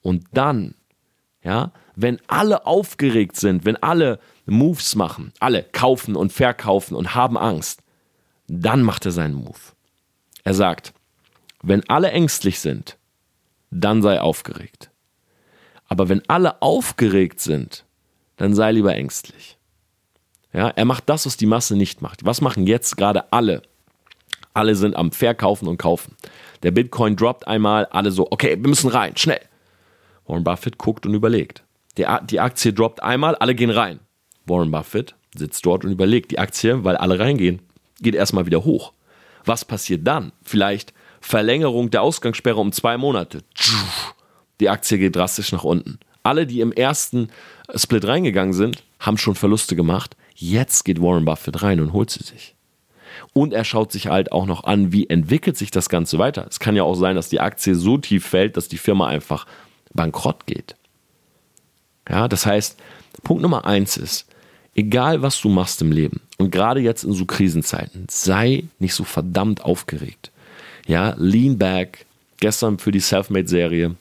[0.00, 0.74] Und dann,
[1.42, 7.36] ja, wenn alle aufgeregt sind, wenn alle Moves machen, alle kaufen und verkaufen und haben
[7.36, 7.82] Angst,
[8.46, 9.58] dann macht er seinen Move.
[10.44, 10.94] Er sagt,
[11.62, 12.96] wenn alle ängstlich sind,
[13.70, 14.90] dann sei aufgeregt.
[15.86, 17.84] Aber wenn alle aufgeregt sind,
[18.36, 19.57] dann sei lieber ängstlich.
[20.58, 22.24] Ja, er macht das, was die Masse nicht macht.
[22.24, 23.62] Was machen jetzt gerade alle?
[24.54, 26.16] Alle sind am Verkaufen und Kaufen.
[26.64, 29.40] Der Bitcoin droppt einmal, alle so, okay, wir müssen rein, schnell.
[30.26, 31.62] Warren Buffett guckt und überlegt.
[31.96, 34.00] Der, die Aktie droppt einmal, alle gehen rein.
[34.46, 37.62] Warren Buffett sitzt dort und überlegt, die Aktie, weil alle reingehen,
[38.00, 38.92] geht erstmal wieder hoch.
[39.44, 40.32] Was passiert dann?
[40.42, 43.44] Vielleicht Verlängerung der Ausgangssperre um zwei Monate.
[44.58, 46.00] Die Aktie geht drastisch nach unten.
[46.24, 47.28] Alle, die im ersten
[47.76, 50.16] Split reingegangen sind, haben schon Verluste gemacht.
[50.40, 52.54] Jetzt geht Warren Buffett rein und holt sie sich.
[53.32, 56.46] Und er schaut sich halt auch noch an, wie entwickelt sich das Ganze weiter.
[56.48, 59.46] Es kann ja auch sein, dass die Aktie so tief fällt, dass die Firma einfach
[59.92, 60.76] bankrott geht.
[62.08, 62.78] Ja, das heißt,
[63.24, 64.28] Punkt Nummer eins ist,
[64.76, 69.02] egal was du machst im Leben und gerade jetzt in so Krisenzeiten, sei nicht so
[69.02, 70.30] verdammt aufgeregt.
[70.86, 72.06] Ja, lean back.
[72.38, 73.96] Gestern für die Selfmade-Serie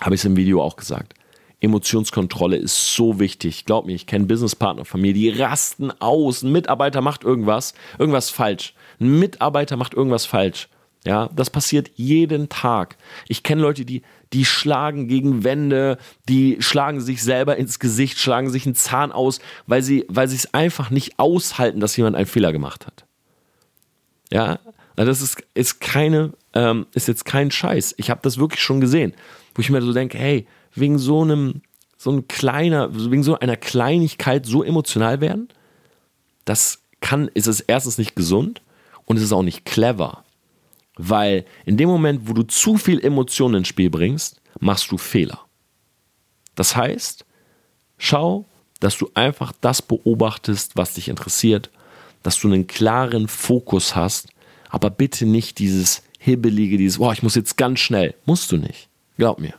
[0.00, 1.12] habe ich es im Video auch gesagt.
[1.60, 3.66] Emotionskontrolle ist so wichtig.
[3.66, 6.42] Glaub mir, ich kenne Businesspartner von mir, die rasten aus.
[6.42, 8.74] Ein Mitarbeiter macht irgendwas, irgendwas falsch.
[8.98, 10.68] Ein Mitarbeiter macht irgendwas falsch.
[11.04, 12.96] Ja, das passiert jeden Tag.
[13.26, 14.02] Ich kenne Leute, die,
[14.34, 15.96] die schlagen gegen Wände,
[16.28, 20.52] die schlagen sich selber ins Gesicht, schlagen sich einen Zahn aus, weil sie, weil es
[20.52, 23.06] einfach nicht aushalten, dass jemand einen Fehler gemacht hat.
[24.30, 24.58] Ja,
[24.94, 27.94] das ist, ist keine, ähm, ist jetzt kein Scheiß.
[27.96, 29.14] Ich habe das wirklich schon gesehen,
[29.54, 31.62] wo ich mir so denke, hey, wegen so einem,
[31.96, 35.48] so ein kleiner, wegen so einer Kleinigkeit so emotional werden,
[36.44, 38.62] das kann, ist es erstens nicht gesund
[39.04, 40.24] und es ist auch nicht clever.
[40.96, 45.40] Weil in dem Moment, wo du zu viel Emotionen ins Spiel bringst, machst du Fehler.
[46.54, 47.24] Das heißt,
[47.96, 48.44] schau,
[48.80, 51.70] dass du einfach das beobachtest, was dich interessiert,
[52.22, 54.28] dass du einen klaren Fokus hast,
[54.68, 58.14] aber bitte nicht dieses Hibbelige, dieses, boah, ich muss jetzt ganz schnell.
[58.26, 58.88] Musst du nicht.
[59.16, 59.54] Glaub mir.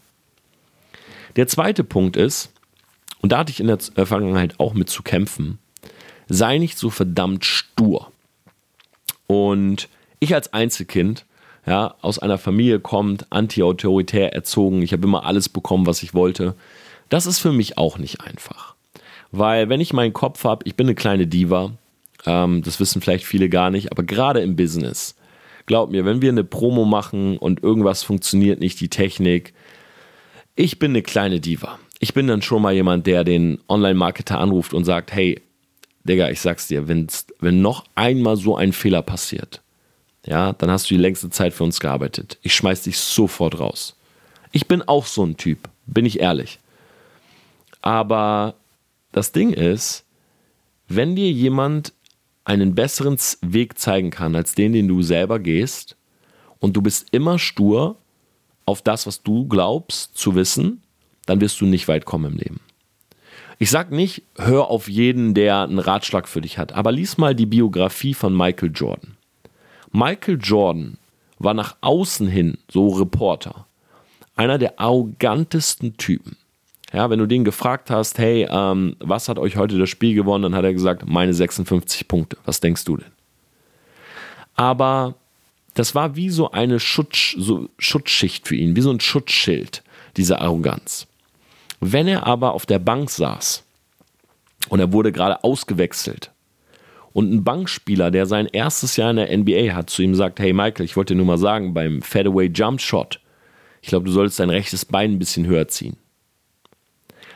[1.35, 2.51] Der zweite Punkt ist,
[3.21, 5.59] und da hatte ich in der Vergangenheit auch mit zu kämpfen,
[6.27, 8.11] sei nicht so verdammt stur.
[9.27, 9.87] Und
[10.19, 11.25] ich als Einzelkind,
[11.65, 16.55] ja, aus einer Familie kommt, anti-autoritär erzogen, ich habe immer alles bekommen, was ich wollte.
[17.09, 18.75] Das ist für mich auch nicht einfach.
[19.31, 21.71] Weil wenn ich meinen Kopf habe, ich bin eine kleine Diva,
[22.25, 25.15] ähm, das wissen vielleicht viele gar nicht, aber gerade im Business,
[25.65, 29.53] glaub mir, wenn wir eine Promo machen und irgendwas funktioniert nicht, die Technik,
[30.55, 31.79] ich bin eine kleine Diva.
[31.99, 35.41] Ich bin dann schon mal jemand, der den Online-Marketer anruft und sagt, hey,
[36.03, 39.61] Digga, ich sag's dir, wenn's, wenn noch einmal so ein Fehler passiert,
[40.25, 42.37] ja, dann hast du die längste Zeit für uns gearbeitet.
[42.41, 43.95] Ich schmeiß dich sofort raus.
[44.51, 46.59] Ich bin auch so ein Typ, bin ich ehrlich.
[47.81, 48.55] Aber
[49.11, 50.05] das Ding ist,
[50.87, 51.93] wenn dir jemand
[52.43, 55.95] einen besseren Weg zeigen kann als den, den du selber gehst,
[56.61, 57.97] und du bist immer stur
[58.65, 60.81] auf das, was du glaubst zu wissen,
[61.25, 62.59] dann wirst du nicht weit kommen im Leben.
[63.59, 67.35] Ich sag nicht, hör auf jeden, der einen Ratschlag für dich hat, aber lies mal
[67.35, 69.17] die Biografie von Michael Jordan.
[69.91, 70.97] Michael Jordan
[71.37, 73.67] war nach außen hin so Reporter,
[74.35, 76.37] einer der arrogantesten Typen.
[76.93, 80.43] Ja, wenn du den gefragt hast, hey, ähm, was hat euch heute das Spiel gewonnen,
[80.43, 82.37] dann hat er gesagt, meine 56 Punkte.
[82.45, 83.11] Was denkst du denn?
[84.55, 85.15] Aber
[85.73, 89.83] das war wie so eine Schutz, so Schutzschicht für ihn, wie so ein Schutzschild,
[90.17, 91.07] diese Arroganz.
[91.79, 93.63] Wenn er aber auf der Bank saß
[94.69, 96.31] und er wurde gerade ausgewechselt
[97.13, 100.53] und ein Bankspieler, der sein erstes Jahr in der NBA hat, zu ihm sagt, hey
[100.53, 103.19] Michael, ich wollte dir nur mal sagen, beim Fadeaway Jump Shot,
[103.81, 105.97] ich glaube, du solltest dein rechtes Bein ein bisschen höher ziehen.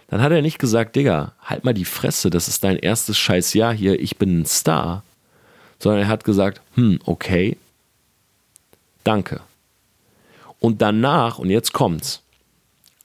[0.08, 3.54] Dann hat er nicht gesagt, Digga, halt mal die Fresse, das ist dein erstes scheiß
[3.56, 5.04] Jahr hier, ich bin ein Star.
[5.80, 7.58] Sondern er hat gesagt, hm, okay,
[9.06, 9.42] danke.
[10.60, 12.24] Und danach, und jetzt kommt's,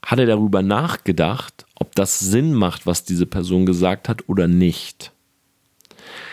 [0.05, 5.13] hat er darüber nachgedacht, ob das Sinn macht, was diese Person gesagt hat oder nicht.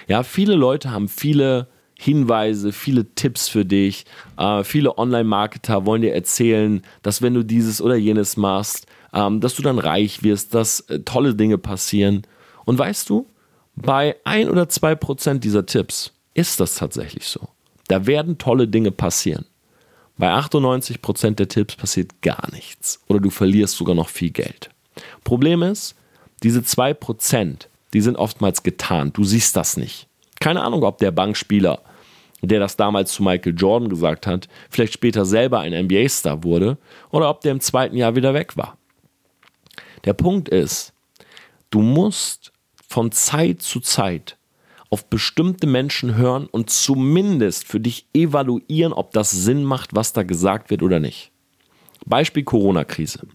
[0.07, 1.67] Ja, viele Leute haben viele
[1.99, 4.05] Hinweise, viele Tipps für dich.
[4.37, 9.55] Äh, viele Online-Marketer wollen dir erzählen, dass wenn du dieses oder jenes machst, ähm, dass
[9.55, 12.21] du dann reich wirst, dass äh, tolle Dinge passieren.
[12.65, 13.27] Und weißt du,
[13.75, 17.47] bei ein oder zwei Prozent dieser Tipps ist das tatsächlich so.
[17.87, 19.45] Da werden tolle Dinge passieren.
[20.17, 24.69] Bei 98 Prozent der Tipps passiert gar nichts oder du verlierst sogar noch viel Geld.
[25.23, 25.95] Problem ist,
[26.43, 29.17] diese zwei Prozent, die sind oftmals getarnt.
[29.17, 30.07] Du siehst das nicht.
[30.39, 31.81] Keine Ahnung, ob der Bankspieler,
[32.41, 36.77] der das damals zu Michael Jordan gesagt hat, vielleicht später selber ein NBA-Star wurde
[37.11, 38.77] oder ob der im zweiten Jahr wieder weg war.
[40.05, 40.93] Der Punkt ist,
[41.69, 42.51] du musst
[42.87, 44.36] von Zeit zu Zeit
[44.89, 50.23] auf bestimmte Menschen hören und zumindest für dich evaluieren, ob das Sinn macht, was da
[50.23, 51.31] gesagt wird oder nicht.
[52.05, 53.27] Beispiel Corona-Krise.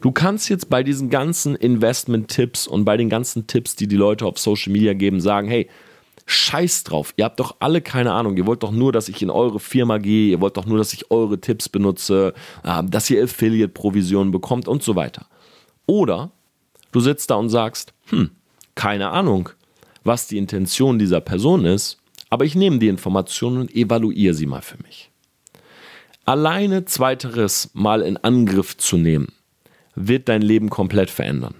[0.00, 4.24] Du kannst jetzt bei diesen ganzen Investment-Tipps und bei den ganzen Tipps, die die Leute
[4.24, 5.68] auf Social Media geben, sagen, hey,
[6.26, 9.28] scheiß drauf, ihr habt doch alle keine Ahnung, ihr wollt doch nur, dass ich in
[9.28, 12.32] eure Firma gehe, ihr wollt doch nur, dass ich eure Tipps benutze,
[12.64, 15.26] ähm, dass ihr Affiliate-Provisionen bekommt und so weiter.
[15.86, 16.30] Oder
[16.92, 18.30] du sitzt da und sagst, hm,
[18.74, 19.50] keine Ahnung,
[20.04, 21.98] was die Intention dieser Person ist,
[22.30, 25.10] aber ich nehme die Informationen und evaluiere sie mal für mich.
[26.24, 29.28] Alleine zweiteres mal in Angriff zu nehmen,
[29.94, 31.54] wird dein Leben komplett verändern.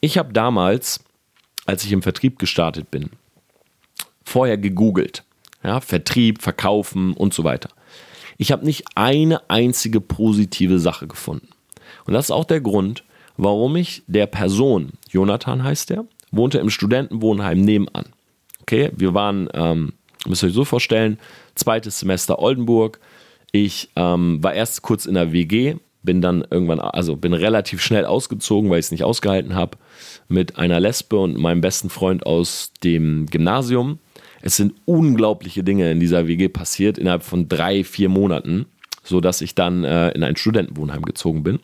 [0.00, 1.00] Ich habe damals,
[1.66, 3.10] als ich im Vertrieb gestartet bin,
[4.24, 5.24] vorher gegoogelt.
[5.64, 7.70] Ja, Vertrieb, Verkaufen und so weiter.
[8.36, 11.48] Ich habe nicht eine einzige positive Sache gefunden.
[12.04, 13.02] Und das ist auch der Grund,
[13.36, 18.06] warum ich der Person, Jonathan heißt der, wohnte im Studentenwohnheim nebenan.
[18.62, 19.92] Okay, wir waren, ähm,
[20.26, 21.18] müsst ihr euch so vorstellen,
[21.54, 23.00] zweites Semester Oldenburg.
[23.52, 28.04] Ich ähm, war erst kurz in der WG, bin dann irgendwann, also bin relativ schnell
[28.04, 29.78] ausgezogen, weil ich es nicht ausgehalten habe,
[30.28, 33.98] mit einer Lesbe und meinem besten Freund aus dem Gymnasium.
[34.40, 38.66] Es sind unglaubliche Dinge in dieser WG passiert innerhalb von drei, vier Monaten,
[39.02, 41.58] sodass ich dann äh, in ein Studentenwohnheim gezogen bin.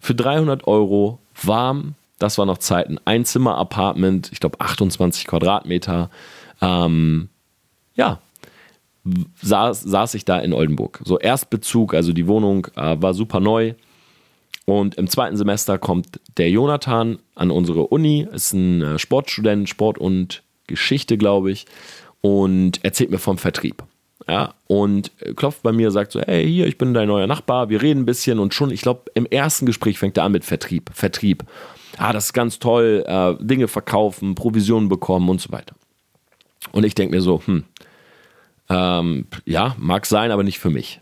[0.00, 6.10] Für 300 Euro warm, das war noch Zeiten, ein Zimmer-Apartment, ich glaube 28 Quadratmeter.
[6.60, 7.28] Ähm,
[7.94, 8.20] ja,
[9.42, 11.00] saß, saß ich da in Oldenburg.
[11.04, 13.74] So Erstbezug, also die Wohnung äh, war super neu.
[14.64, 19.98] Und im zweiten Semester kommt der Jonathan an unsere Uni, ist ein äh, Sportstudent, Sport
[19.98, 21.66] und Geschichte, glaube ich,
[22.20, 23.84] und erzählt mir vom Vertrieb.
[24.28, 27.80] Ja, und klopft bei mir, sagt so, hey, hier, ich bin dein neuer Nachbar, wir
[27.80, 30.90] reden ein bisschen und schon, ich glaube, im ersten Gespräch fängt er an mit Vertrieb,
[30.92, 31.44] Vertrieb.
[31.98, 35.74] Ah, das ist ganz toll, äh, Dinge verkaufen, Provisionen bekommen und so weiter.
[36.72, 37.64] Und ich denke mir so, hm,
[38.68, 41.00] ähm, ja, mag sein, aber nicht für mich.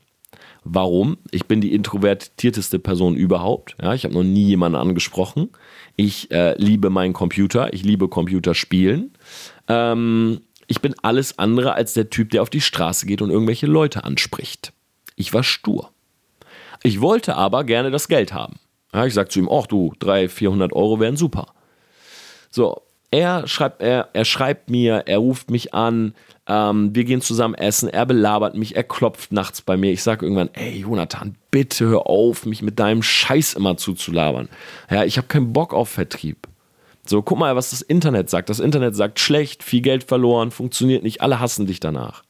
[0.65, 1.19] Warum?
[1.31, 3.77] Ich bin die introvertierteste Person überhaupt.
[3.83, 5.51] Ja, ich habe noch nie jemanden angesprochen.
[5.97, 9.13] Ich äh, liebe meinen Computer, ich liebe Computerspielen.
[9.69, 13.67] Ähm, ich bin alles andere als der Typ, der auf die Straße geht und irgendwelche
[13.67, 14.73] Leute anspricht.
[15.17, 15.91] Ich war stur.
[16.83, 18.59] Ich wollte aber gerne das Geld haben.
[18.95, 21.49] Ja, ich sage zu ihm, ach du, 300, 400 Euro wären super.
[22.49, 26.15] So, er schreibt, er, er schreibt mir, er ruft mich an,
[26.47, 29.93] ähm, wir gehen zusammen essen, er belabert mich, er klopft nachts bei mir.
[29.93, 34.49] Ich sage irgendwann, ey Jonathan, bitte hör auf, mich mit deinem Scheiß immer zuzulabern.
[34.89, 36.49] Ja, ich habe keinen Bock auf Vertrieb.
[37.05, 38.49] So, guck mal, was das Internet sagt.
[38.49, 42.23] Das Internet sagt schlecht, viel Geld verloren, funktioniert nicht, alle hassen dich danach.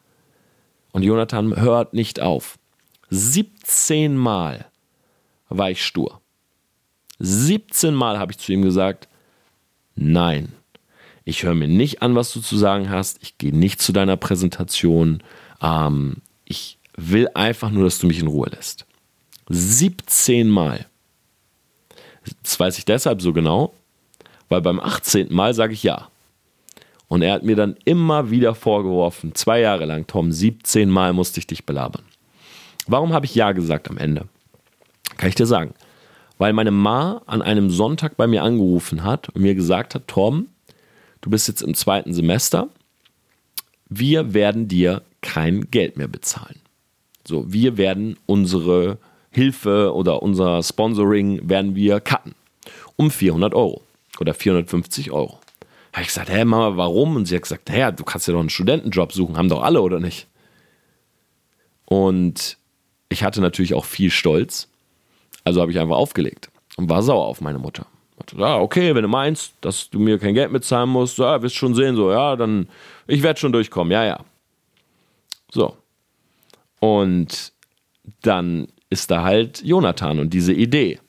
[0.92, 2.58] Und Jonathan hört nicht auf.
[3.10, 4.66] 17 Mal
[5.48, 6.20] war ich stur.
[7.18, 9.08] 17 Mal habe ich zu ihm gesagt,
[9.94, 10.52] nein,
[11.24, 14.16] ich höre mir nicht an, was du zu sagen hast, ich gehe nicht zu deiner
[14.16, 15.22] Präsentation,
[15.62, 18.86] ähm, ich will einfach nur, dass du mich in Ruhe lässt.
[19.48, 20.86] 17 Mal.
[22.42, 23.74] Das weiß ich deshalb so genau,
[24.48, 25.32] weil beim 18.
[25.32, 26.08] Mal sage ich ja.
[27.08, 31.38] Und er hat mir dann immer wieder vorgeworfen, zwei Jahre lang, Tom, 17 Mal musste
[31.38, 32.02] ich dich belabern.
[32.86, 34.26] Warum habe ich ja gesagt am Ende?
[35.16, 35.74] Kann ich dir sagen.
[36.38, 40.48] Weil meine Ma an einem Sonntag bei mir angerufen hat und mir gesagt hat, Tom,
[41.20, 42.68] du bist jetzt im zweiten Semester,
[43.88, 46.60] wir werden dir kein Geld mehr bezahlen.
[47.26, 48.98] So, wir werden unsere
[49.30, 52.34] Hilfe oder unser Sponsoring werden wir cutten.
[52.96, 53.82] um 400 Euro
[54.20, 55.40] oder 450 Euro.
[55.92, 57.16] Habe ich gesagt, hä, Mama, warum?
[57.16, 59.80] Und sie hat gesagt, hä, du kannst ja doch einen Studentenjob suchen, haben doch alle,
[59.80, 60.26] oder nicht?
[61.84, 62.58] Und
[63.08, 64.68] ich hatte natürlich auch viel Stolz,
[65.44, 67.86] also habe ich einfach aufgelegt und war sauer auf meine Mutter.
[68.36, 71.74] Ja, okay, wenn du meinst, dass du mir kein Geld mitzahlen musst, ja, wirst schon
[71.74, 72.68] sehen, so, ja, dann,
[73.06, 74.20] ich werde schon durchkommen, ja, ja.
[75.50, 75.76] So.
[76.80, 77.52] Und
[78.22, 81.00] dann ist da halt Jonathan und diese Idee.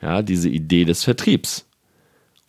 [0.00, 1.66] Ja, diese Idee des Vertriebs.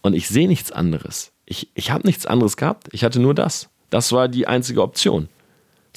[0.02, 1.32] Und ich sehe nichts anderes.
[1.46, 2.90] Ich, ich habe nichts anderes gehabt.
[2.92, 3.70] Ich hatte nur das.
[3.90, 5.30] Das war die einzige Option.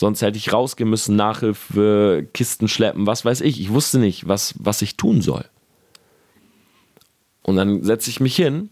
[0.03, 3.61] Sonst hätte ich rausgehen müssen, Nachhilfe, Kisten schleppen, was weiß ich.
[3.61, 5.45] Ich wusste nicht, was, was ich tun soll.
[7.43, 8.71] Und dann setze ich mich hin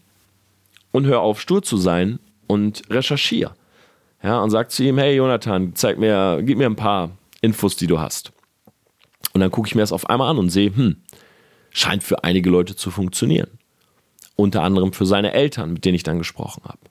[0.91, 3.55] und höre auf, stur zu sein und recherchiere.
[4.21, 7.87] Ja, und sage zu ihm, hey Jonathan, zeig mir, gib mir ein paar Infos, die
[7.87, 8.33] du hast.
[9.31, 10.97] Und dann gucke ich mir das auf einmal an und sehe, hm,
[11.69, 13.51] scheint für einige Leute zu funktionieren.
[14.35, 16.90] Unter anderem für seine Eltern, mit denen ich dann gesprochen habe.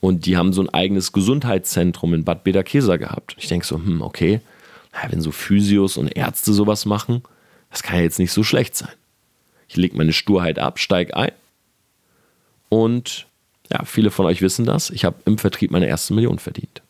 [0.00, 3.36] Und die haben so ein eigenes Gesundheitszentrum in Bad Bederkesa gehabt.
[3.38, 4.40] Ich denke so, hm, okay,
[5.08, 7.22] wenn so Physios und Ärzte sowas machen,
[7.70, 8.92] das kann ja jetzt nicht so schlecht sein.
[9.68, 11.32] Ich lege meine Sturheit ab, steige ein
[12.68, 13.26] und
[13.70, 14.90] ja, viele von euch wissen das.
[14.90, 16.82] Ich habe im Vertrieb meine erste Million verdient.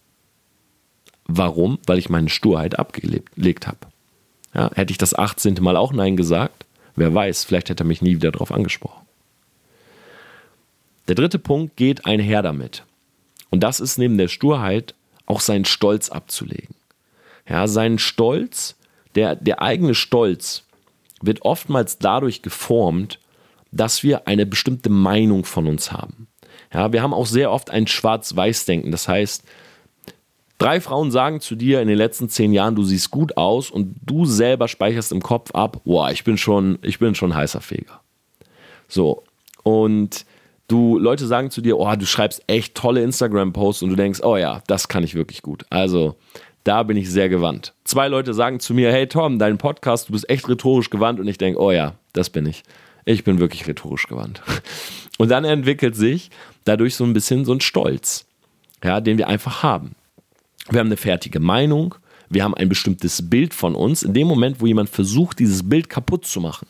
[1.26, 1.78] Warum?
[1.86, 3.78] Weil ich meine Sturheit abgelegt habe.
[4.54, 5.58] Ja, hätte ich das 18.
[5.60, 6.64] Mal auch Nein gesagt,
[6.96, 9.06] wer weiß, vielleicht hätte er mich nie wieder darauf angesprochen.
[11.08, 12.84] Der dritte Punkt geht einher damit.
[13.50, 14.94] Und das ist neben der Sturheit
[15.26, 16.74] auch seinen Stolz abzulegen.
[17.48, 18.76] Ja, seinen Stolz,
[19.14, 20.64] der, der eigene Stolz
[21.20, 23.18] wird oftmals dadurch geformt,
[23.72, 26.28] dass wir eine bestimmte Meinung von uns haben.
[26.72, 28.92] Ja, wir haben auch sehr oft ein Schwarz-Weiß-Denken.
[28.92, 29.44] Das heißt,
[30.58, 33.96] drei Frauen sagen zu dir in den letzten zehn Jahren, du siehst gut aus und
[34.02, 38.00] du selber speicherst im Kopf ab, boah, ich bin schon, ich bin schon heißer Feger.
[38.88, 39.24] So.
[39.62, 40.24] Und
[40.70, 44.36] du, Leute sagen zu dir, oh, du schreibst echt tolle Instagram-Posts und du denkst, oh
[44.36, 45.64] ja, das kann ich wirklich gut.
[45.70, 46.16] Also,
[46.64, 47.74] da bin ich sehr gewandt.
[47.84, 51.28] Zwei Leute sagen zu mir, hey Tom, dein Podcast, du bist echt rhetorisch gewandt und
[51.28, 52.62] ich denke, oh ja, das bin ich.
[53.04, 54.42] Ich bin wirklich rhetorisch gewandt.
[55.18, 56.30] Und dann entwickelt sich
[56.64, 58.26] dadurch so ein bisschen so ein Stolz,
[58.82, 59.94] ja, den wir einfach haben.
[60.70, 61.94] Wir haben eine fertige Meinung,
[62.30, 64.02] wir haben ein bestimmtes Bild von uns.
[64.02, 66.68] In dem Moment, wo jemand versucht, dieses Bild kaputt zu machen,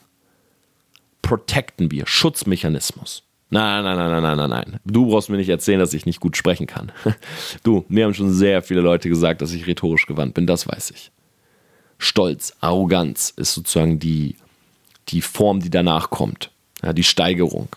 [1.22, 3.22] protecten wir, Schutzmechanismus.
[3.52, 4.80] Nein, nein, nein, nein, nein, nein, nein.
[4.84, 6.92] Du brauchst mir nicht erzählen, dass ich nicht gut sprechen kann.
[7.64, 10.92] Du, mir haben schon sehr viele Leute gesagt, dass ich rhetorisch gewandt bin, das weiß
[10.92, 11.10] ich.
[11.98, 14.36] Stolz, Arroganz ist sozusagen die,
[15.08, 16.50] die Form, die danach kommt.
[16.82, 17.68] Ja, die Steigerung.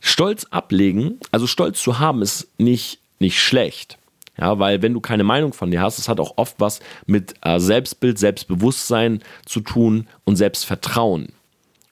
[0.00, 3.96] Stolz ablegen, also Stolz zu haben, ist nicht, nicht schlecht.
[4.36, 7.34] Ja, weil wenn du keine Meinung von dir hast, das hat auch oft was mit
[7.42, 11.32] äh, Selbstbild, Selbstbewusstsein zu tun und Selbstvertrauen.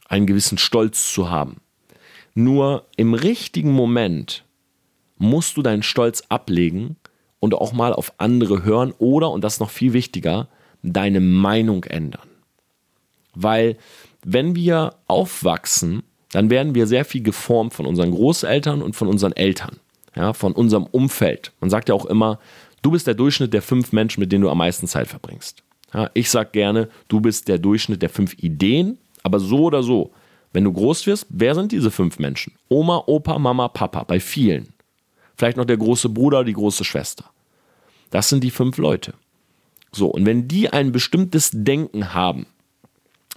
[0.09, 1.57] Einen gewissen Stolz zu haben.
[2.39, 4.45] Nur im richtigen Moment
[5.17, 6.97] musst du deinen Stolz ablegen
[7.41, 10.47] und auch mal auf andere hören oder, und das ist noch viel wichtiger,
[10.83, 12.29] deine Meinung ändern.
[13.35, 13.79] Weil
[14.23, 19.33] wenn wir aufwachsen, dann werden wir sehr viel geformt von unseren Großeltern und von unseren
[19.33, 19.77] Eltern,
[20.15, 21.53] ja, von unserem Umfeld.
[21.61, 22.39] Man sagt ja auch immer,
[22.83, 25.63] du bist der Durchschnitt der fünf Menschen, mit denen du am meisten Zeit verbringst.
[25.95, 30.13] Ja, ich sage gerne, du bist der Durchschnitt der fünf Ideen, aber so oder so
[30.53, 32.55] wenn du groß wirst, wer sind diese fünf Menschen?
[32.69, 34.69] Oma, Opa, Mama, Papa, bei vielen.
[35.37, 37.25] Vielleicht noch der große Bruder, die große Schwester.
[38.11, 39.15] Das sind die fünf Leute.
[39.93, 42.47] So, und wenn die ein bestimmtes Denken haben,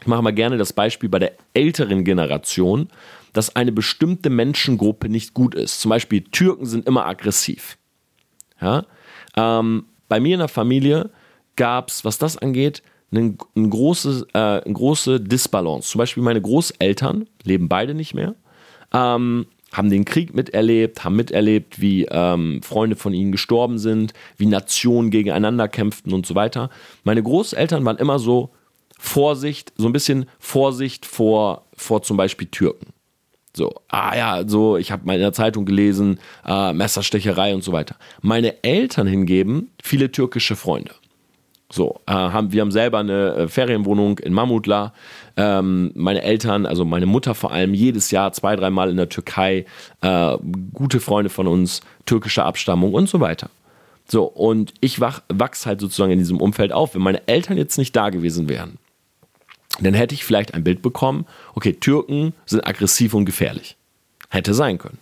[0.01, 2.89] ich mache mal gerne das Beispiel bei der älteren Generation,
[3.33, 5.81] dass eine bestimmte Menschengruppe nicht gut ist.
[5.81, 7.77] Zum Beispiel Türken sind immer aggressiv.
[8.61, 8.85] Ja?
[9.35, 11.09] Ähm, bei mir in der Familie
[11.55, 15.89] gab es, was das angeht, eine, eine, große, äh, eine große Disbalance.
[15.89, 18.35] Zum Beispiel meine Großeltern leben beide nicht mehr,
[18.93, 24.47] ähm, haben den Krieg miterlebt, haben miterlebt, wie ähm, Freunde von ihnen gestorben sind, wie
[24.47, 26.69] Nationen gegeneinander kämpften und so weiter.
[27.03, 28.49] Meine Großeltern waren immer so
[28.97, 32.87] Vorsicht, so ein bisschen Vorsicht vor, vor zum Beispiel Türken.
[33.55, 37.71] So, ah ja, so, ich habe mal in der Zeitung gelesen, äh, Messerstecherei und so
[37.71, 37.95] weiter.
[38.21, 40.91] Meine Eltern hingeben viele türkische Freunde.
[41.71, 44.93] So, äh, haben, wir haben selber eine äh, Ferienwohnung in Mamutla.
[45.37, 49.65] Ähm, meine Eltern, also meine Mutter vor allem, jedes Jahr zwei, dreimal in der Türkei.
[50.01, 50.37] Äh,
[50.73, 53.51] gute Freunde von uns, türkische Abstammung und so weiter.
[54.07, 56.95] So, und ich wach, wachs halt sozusagen in diesem Umfeld auf.
[56.95, 58.79] Wenn meine Eltern jetzt nicht da gewesen wären,
[59.79, 63.77] dann hätte ich vielleicht ein Bild bekommen, okay, Türken sind aggressiv und gefährlich.
[64.29, 64.97] Hätte sein können.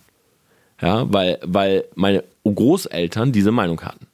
[0.82, 4.07] Ja, weil, weil meine Großeltern diese Meinung hatten.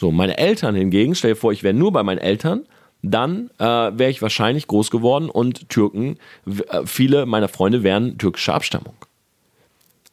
[0.00, 2.62] So, meine Eltern hingegen, stell dir vor, ich wäre nur bei meinen Eltern,
[3.02, 8.54] dann äh, wäre ich wahrscheinlich groß geworden und Türken, äh, viele meiner Freunde wären türkischer
[8.54, 8.94] Abstammung.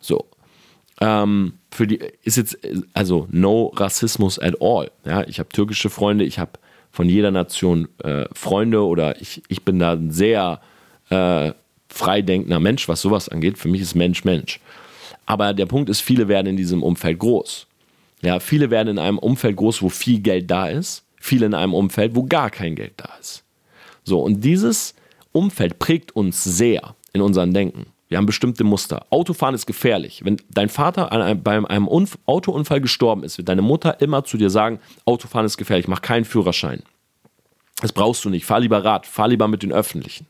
[0.02, 0.26] So.
[1.00, 2.58] Ähm, für die ist jetzt,
[2.94, 4.92] also no Rassismus at all.
[5.06, 6.60] Ja, ich habe türkische Freunde, ich habe
[6.92, 10.60] von jeder Nation äh, Freunde oder ich, ich bin da ein sehr
[11.10, 11.54] äh,
[11.88, 13.58] freidenkender Mensch, was sowas angeht.
[13.58, 14.60] Für mich ist Mensch Mensch.
[15.26, 17.68] Aber der Punkt ist, viele werden in diesem Umfeld groß.
[18.22, 21.74] Ja, viele werden in einem Umfeld groß, wo viel Geld da ist, viele in einem
[21.74, 23.44] Umfeld, wo gar kein Geld da ist.
[24.04, 24.96] So, und dieses
[25.32, 27.88] Umfeld prägt uns sehr in unserem Denken.
[28.10, 29.06] Wir haben bestimmte Muster.
[29.10, 30.24] Autofahren ist gefährlich.
[30.24, 34.38] Wenn dein Vater einem, bei einem Unf Autounfall gestorben ist, wird deine Mutter immer zu
[34.38, 36.84] dir sagen, Autofahren ist gefährlich, mach keinen Führerschein.
[37.82, 38.46] Das brauchst du nicht.
[38.46, 40.26] Fahr lieber Rad, fahr lieber mit den Öffentlichen.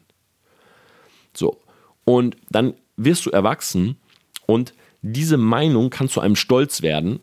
[1.36, 1.62] So.
[2.04, 3.98] Und dann wirst du erwachsen
[4.48, 7.20] und diese Meinung kann zu einem Stolz werden.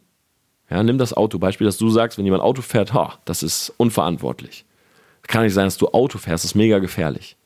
[0.74, 4.64] Ja, nimm das Autobeispiel, dass du sagst, wenn jemand Auto fährt, ha, das ist unverantwortlich.
[5.22, 7.36] Kann nicht sein, dass du Auto fährst, das ist mega gefährlich.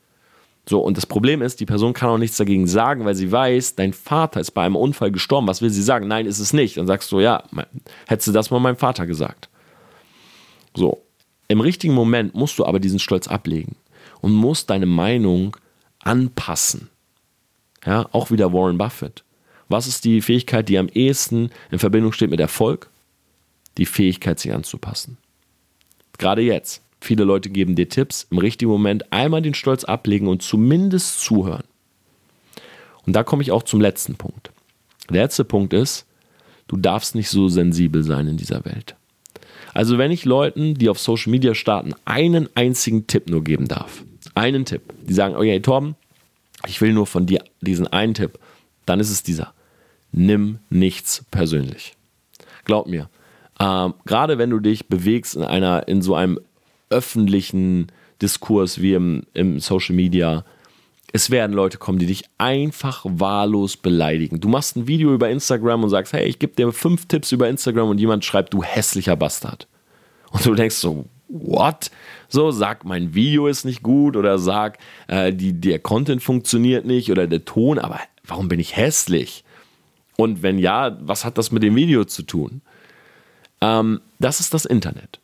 [0.66, 3.74] So, und das Problem ist, die Person kann auch nichts dagegen sagen, weil sie weiß,
[3.74, 5.46] dein Vater ist bei einem Unfall gestorben.
[5.46, 6.08] Was will sie sagen?
[6.08, 6.78] Nein, ist es nicht.
[6.78, 7.42] Dann sagst du, ja,
[8.06, 9.50] hättest du das mal meinem Vater gesagt.
[10.74, 11.02] So,
[11.48, 13.76] im richtigen Moment musst du aber diesen Stolz ablegen
[14.22, 15.54] und musst deine Meinung
[15.98, 16.88] anpassen.
[17.84, 19.22] Ja, auch wieder Warren Buffett.
[19.68, 22.88] Was ist die Fähigkeit, die am ehesten in Verbindung steht mit Erfolg?
[23.78, 25.16] Die Fähigkeit, sich anzupassen.
[26.18, 26.82] Gerade jetzt.
[27.00, 31.62] Viele Leute geben dir Tipps, im richtigen Moment einmal den Stolz ablegen und zumindest zuhören.
[33.06, 34.50] Und da komme ich auch zum letzten Punkt.
[35.08, 36.06] Der letzte Punkt ist,
[36.66, 38.96] du darfst nicht so sensibel sein in dieser Welt.
[39.74, 44.02] Also wenn ich Leuten, die auf Social Media starten, einen einzigen Tipp nur geben darf,
[44.34, 45.94] einen Tipp, die sagen, okay, Torben,
[46.66, 48.38] ich will nur von dir diesen einen Tipp,
[48.86, 49.54] dann ist es dieser.
[50.10, 51.94] Nimm nichts persönlich.
[52.64, 53.08] Glaub mir,
[53.60, 56.38] ähm, gerade wenn du dich bewegst in einer, in so einem
[56.90, 57.88] öffentlichen
[58.22, 60.44] Diskurs wie im, im Social Media,
[61.12, 64.40] es werden Leute kommen, die dich einfach wahllos beleidigen.
[64.40, 67.48] Du machst ein Video über Instagram und sagst, hey, ich gebe dir fünf Tipps über
[67.48, 69.66] Instagram und jemand schreibt, du hässlicher Bastard.
[70.30, 71.90] Und du denkst so, what?
[72.28, 77.10] So, sag, mein Video ist nicht gut oder sag, äh, die, der Content funktioniert nicht
[77.10, 79.44] oder der Ton, aber warum bin ich hässlich?
[80.16, 82.60] Und wenn ja, was hat das mit dem Video zu tun?
[83.60, 85.20] Ähm, das ist das Internet.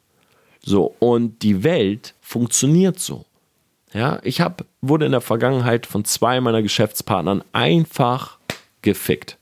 [0.62, 3.26] So, und die Welt funktioniert so.
[3.92, 8.38] Ja, ich hab, wurde in der Vergangenheit von zwei meiner Geschäftspartnern einfach
[8.82, 9.38] gefickt.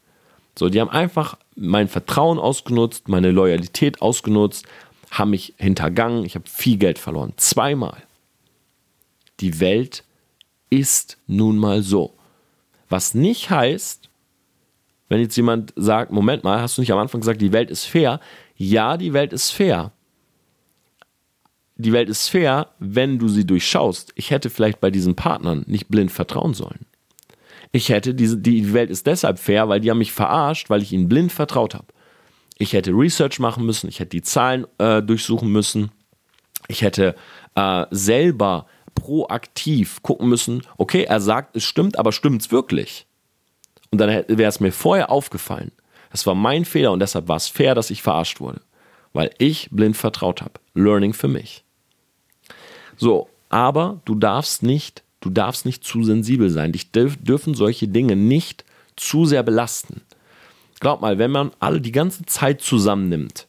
[0.58, 4.66] So, die haben einfach mein Vertrauen ausgenutzt, meine Loyalität ausgenutzt,
[5.10, 7.32] haben mich hintergangen, ich habe viel Geld verloren.
[7.36, 8.02] Zweimal.
[9.40, 10.04] Die Welt
[10.70, 12.14] ist nun mal so.
[12.88, 14.10] Was nicht heißt,
[15.08, 17.84] wenn jetzt jemand sagt, Moment mal, hast du nicht am Anfang gesagt, die Welt ist
[17.84, 18.20] fair?
[18.64, 19.90] Ja, die Welt ist fair.
[21.74, 24.12] Die Welt ist fair, wenn du sie durchschaust.
[24.14, 26.86] Ich hätte vielleicht bei diesen Partnern nicht blind vertrauen sollen.
[27.72, 30.92] Ich hätte diese, die Welt ist deshalb fair, weil die haben mich verarscht, weil ich
[30.92, 31.88] ihnen blind vertraut habe.
[32.56, 35.90] Ich hätte Research machen müssen, ich hätte die Zahlen äh, durchsuchen müssen,
[36.68, 37.16] ich hätte
[37.56, 43.08] äh, selber proaktiv gucken müssen, okay, er sagt, es stimmt, aber stimmt es wirklich?
[43.90, 45.72] Und dann wäre es mir vorher aufgefallen.
[46.12, 48.60] Das war mein Fehler und deshalb war es fair, dass ich verarscht wurde.
[49.12, 50.60] Weil ich blind vertraut habe.
[50.74, 51.64] Learning für mich.
[52.96, 56.72] So, aber du darfst nicht, du darfst nicht zu sensibel sein.
[56.72, 58.64] Dich dürf, dürfen solche Dinge nicht
[58.96, 60.02] zu sehr belasten.
[60.80, 63.46] Glaub mal, wenn man alle die ganze Zeit zusammennimmt,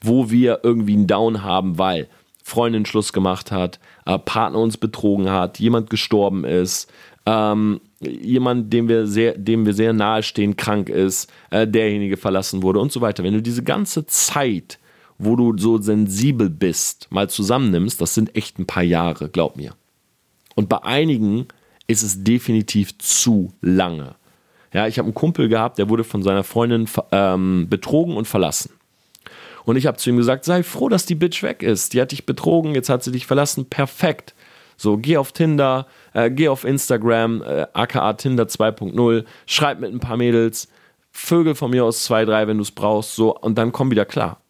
[0.00, 2.08] wo wir irgendwie einen Down haben, weil
[2.42, 6.90] Freundin Schluss gemacht hat, äh, Partner uns betrogen hat, jemand gestorben ist,
[7.26, 12.62] ähm, jemand, dem wir sehr, dem wir sehr nahe stehen, krank ist, äh, derjenige verlassen
[12.62, 13.24] wurde und so weiter.
[13.24, 14.78] Wenn du diese ganze Zeit,
[15.18, 19.72] wo du so sensibel bist, mal zusammennimmst, das sind echt ein paar Jahre, glaub mir.
[20.54, 21.46] Und bei einigen
[21.86, 24.16] ist es definitiv zu lange.
[24.72, 28.72] Ja, ich habe einen Kumpel gehabt, der wurde von seiner Freundin ähm, betrogen und verlassen.
[29.64, 31.92] Und ich habe zu ihm gesagt, sei froh, dass die Bitch weg ist.
[31.92, 33.66] Die hat dich betrogen, jetzt hat sie dich verlassen.
[33.66, 34.34] Perfekt.
[34.76, 40.00] So, geh auf Tinder, äh, geh auf Instagram, äh, aka Tinder 2.0, schreib mit ein
[40.00, 40.68] paar Mädels,
[41.10, 44.04] Vögel von mir aus zwei, drei, wenn du es brauchst, so, und dann komm wieder
[44.04, 44.40] klar.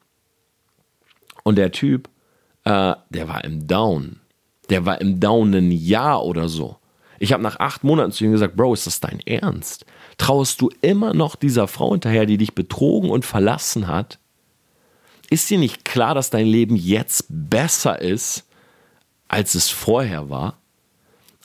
[1.45, 2.09] Und der Typ,
[2.65, 4.21] äh, der war im Down.
[4.69, 6.77] Der war im Down ein Jahr oder so.
[7.19, 9.87] Ich habe nach acht Monaten zu ihm gesagt, Bro, ist das dein Ernst?
[10.19, 14.19] Trauest du immer noch dieser Frau hinterher, die dich betrogen und verlassen hat?
[15.31, 18.46] Ist dir nicht klar, dass dein Leben jetzt besser ist,
[19.29, 20.59] als es vorher war?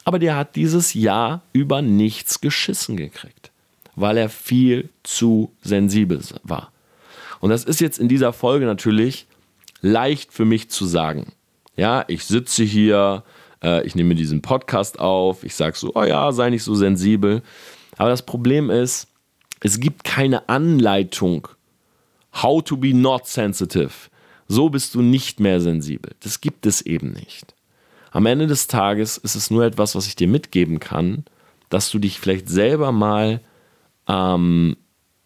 [0.04, 3.52] Aber der hat dieses Jahr über nichts geschissen gekriegt,
[3.96, 6.72] weil er viel zu sensibel war.
[7.40, 9.28] Und das ist jetzt in dieser Folge natürlich
[9.82, 11.34] leicht für mich zu sagen.
[11.76, 13.24] Ja, ich sitze hier,
[13.64, 17.42] äh, ich nehme diesen Podcast auf, ich sage so, oh ja, sei nicht so sensibel.
[17.98, 19.08] Aber das Problem ist,
[19.60, 21.48] es gibt keine Anleitung,
[22.42, 24.10] how to be not sensitive.
[24.48, 26.14] So bist du nicht mehr sensibel.
[26.20, 27.56] Das gibt es eben nicht.
[28.12, 31.26] Am Ende des Tages ist es nur etwas, was ich dir mitgeben kann,
[31.70, 33.42] dass du dich vielleicht selber mal
[34.08, 34.76] ähm,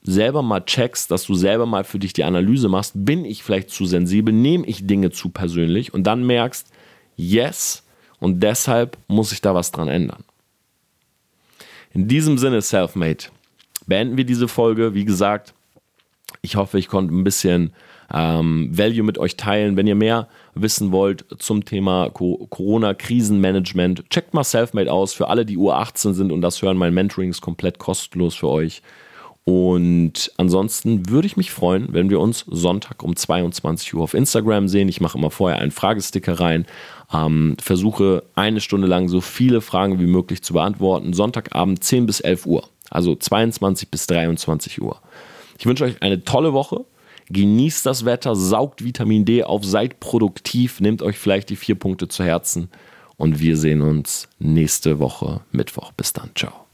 [0.04, 3.72] selber mal checkst, dass du selber mal für dich die Analyse machst, bin ich vielleicht
[3.72, 6.68] zu sensibel, nehme ich Dinge zu persönlich und dann merkst,
[7.16, 7.84] yes,
[8.20, 10.24] und deshalb muss ich da was dran ändern.
[11.94, 13.26] In diesem Sinne, Selfmade,
[13.88, 14.94] beenden wir diese Folge.
[14.94, 15.54] Wie gesagt,
[16.42, 17.74] ich hoffe, ich konnte ein bisschen
[18.14, 19.78] ähm, Value mit euch teilen.
[19.78, 25.14] Wenn ihr mehr wissen wollt zum Thema Co Corona-Krisenmanagement, checkt mal Selfmade aus.
[25.14, 28.82] Für alle, die U18 sind und das hören, mein Mentoring ist komplett kostenlos für euch.
[29.46, 34.68] Und ansonsten würde ich mich freuen, wenn wir uns Sonntag um 22 Uhr auf Instagram
[34.68, 34.90] sehen.
[34.90, 36.66] Ich mache immer vorher einen Fragesticker rein,
[37.14, 41.14] ähm, versuche eine Stunde lang so viele Fragen wie möglich zu beantworten.
[41.14, 45.00] Sonntagabend 10 bis 11 Uhr, also 22 bis 23 Uhr.
[45.60, 46.84] Ich wünsche euch eine tolle Woche.
[47.30, 52.08] Genießt das Wetter, saugt Vitamin D auf, seid produktiv, nehmt euch vielleicht die vier Punkte
[52.08, 52.70] zu Herzen
[53.18, 55.92] und wir sehen uns nächste Woche Mittwoch.
[55.94, 56.65] Bis dann, ciao.